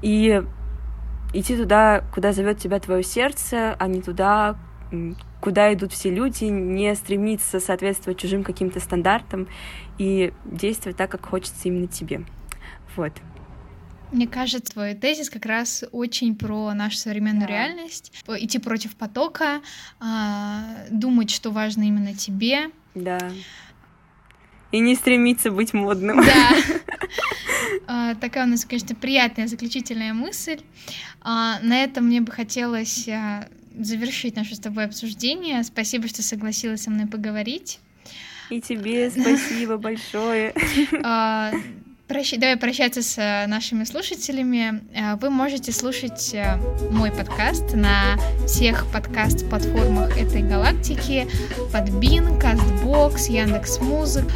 и 0.00 0.42
идти 1.32 1.56
туда, 1.56 2.04
куда 2.14 2.32
зовет 2.32 2.58
тебя 2.58 2.80
твое 2.80 3.02
сердце, 3.02 3.74
а 3.78 3.86
не 3.86 4.02
туда, 4.02 4.56
куда 5.40 5.72
идут 5.72 5.92
все 5.92 6.10
люди, 6.10 6.44
не 6.44 6.94
стремиться 6.94 7.60
соответствовать 7.60 8.18
чужим 8.18 8.44
каким-то 8.44 8.80
стандартам 8.80 9.48
и 9.98 10.32
действовать 10.44 10.96
так, 10.96 11.10
как 11.10 11.26
хочется 11.26 11.68
именно 11.68 11.86
тебе. 11.86 12.24
Вот. 12.96 13.12
Мне 14.12 14.26
кажется, 14.26 14.74
твой 14.74 14.94
тезис 14.94 15.30
как 15.30 15.46
раз 15.46 15.84
очень 15.90 16.36
про 16.36 16.74
нашу 16.74 16.98
современную 16.98 17.48
да. 17.48 17.54
реальность. 17.54 18.12
Идти 18.28 18.58
против 18.58 18.94
потока, 18.94 19.62
а, 20.00 20.64
думать, 20.90 21.30
что 21.30 21.50
важно 21.50 21.84
именно 21.84 22.14
тебе. 22.14 22.70
Да. 22.94 23.18
И 24.70 24.80
не 24.80 24.94
стремиться 24.94 25.50
быть 25.50 25.72
модным. 25.72 26.22
Да. 26.24 26.50
А, 27.88 28.14
такая 28.14 28.46
у 28.46 28.48
нас, 28.48 28.64
конечно, 28.64 28.94
приятная 28.94 29.48
заключительная 29.48 30.14
мысль. 30.14 30.60
А, 31.20 31.58
на 31.62 31.82
этом 31.82 32.06
мне 32.06 32.20
бы 32.20 32.30
хотелось 32.30 33.08
завершить 33.76 34.36
наше 34.36 34.54
с 34.54 34.60
тобой 34.60 34.84
обсуждение. 34.84 35.62
Спасибо, 35.64 36.06
что 36.06 36.22
согласилась 36.22 36.82
со 36.82 36.90
мной 36.90 37.06
поговорить. 37.06 37.80
И 38.50 38.60
тебе 38.60 39.10
спасибо 39.10 39.78
большое. 39.78 40.54
Прощ... 42.12 42.32
Давай 42.32 42.58
прощаться 42.58 43.00
с 43.00 43.16
э, 43.16 43.46
нашими 43.46 43.84
слушателями. 43.84 44.82
Э, 44.94 45.16
вы 45.16 45.30
можете 45.30 45.72
слушать 45.72 46.34
э, 46.34 46.58
мой 46.90 47.10
подкаст 47.10 47.72
на 47.72 48.18
всех 48.46 48.84
подкаст-платформах 48.92 50.18
этой 50.18 50.42
галактики. 50.42 51.26
Podbean, 51.72 52.38
CastBox, 52.38 53.30
Яндекс.Музык, 53.30 54.26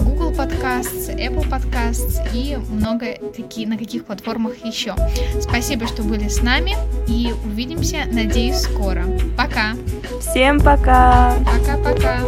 Google 0.00 0.32
Podcasts, 0.32 1.16
Apple 1.16 1.48
Podcasts 1.48 2.20
и 2.34 2.56
много 2.56 3.14
таки, 3.34 3.64
на 3.64 3.78
каких 3.78 4.04
платформах 4.04 4.62
еще. 4.62 4.94
Спасибо, 5.40 5.86
что 5.86 6.02
были 6.02 6.28
с 6.28 6.42
нами 6.42 6.76
и 7.08 7.32
увидимся, 7.46 8.04
надеюсь, 8.12 8.58
скоро. 8.58 9.06
Пока! 9.34 9.72
Всем 10.20 10.60
пока! 10.60 11.38
Пока-пока! 11.46 12.18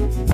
thank 0.00 0.28
you 0.28 0.29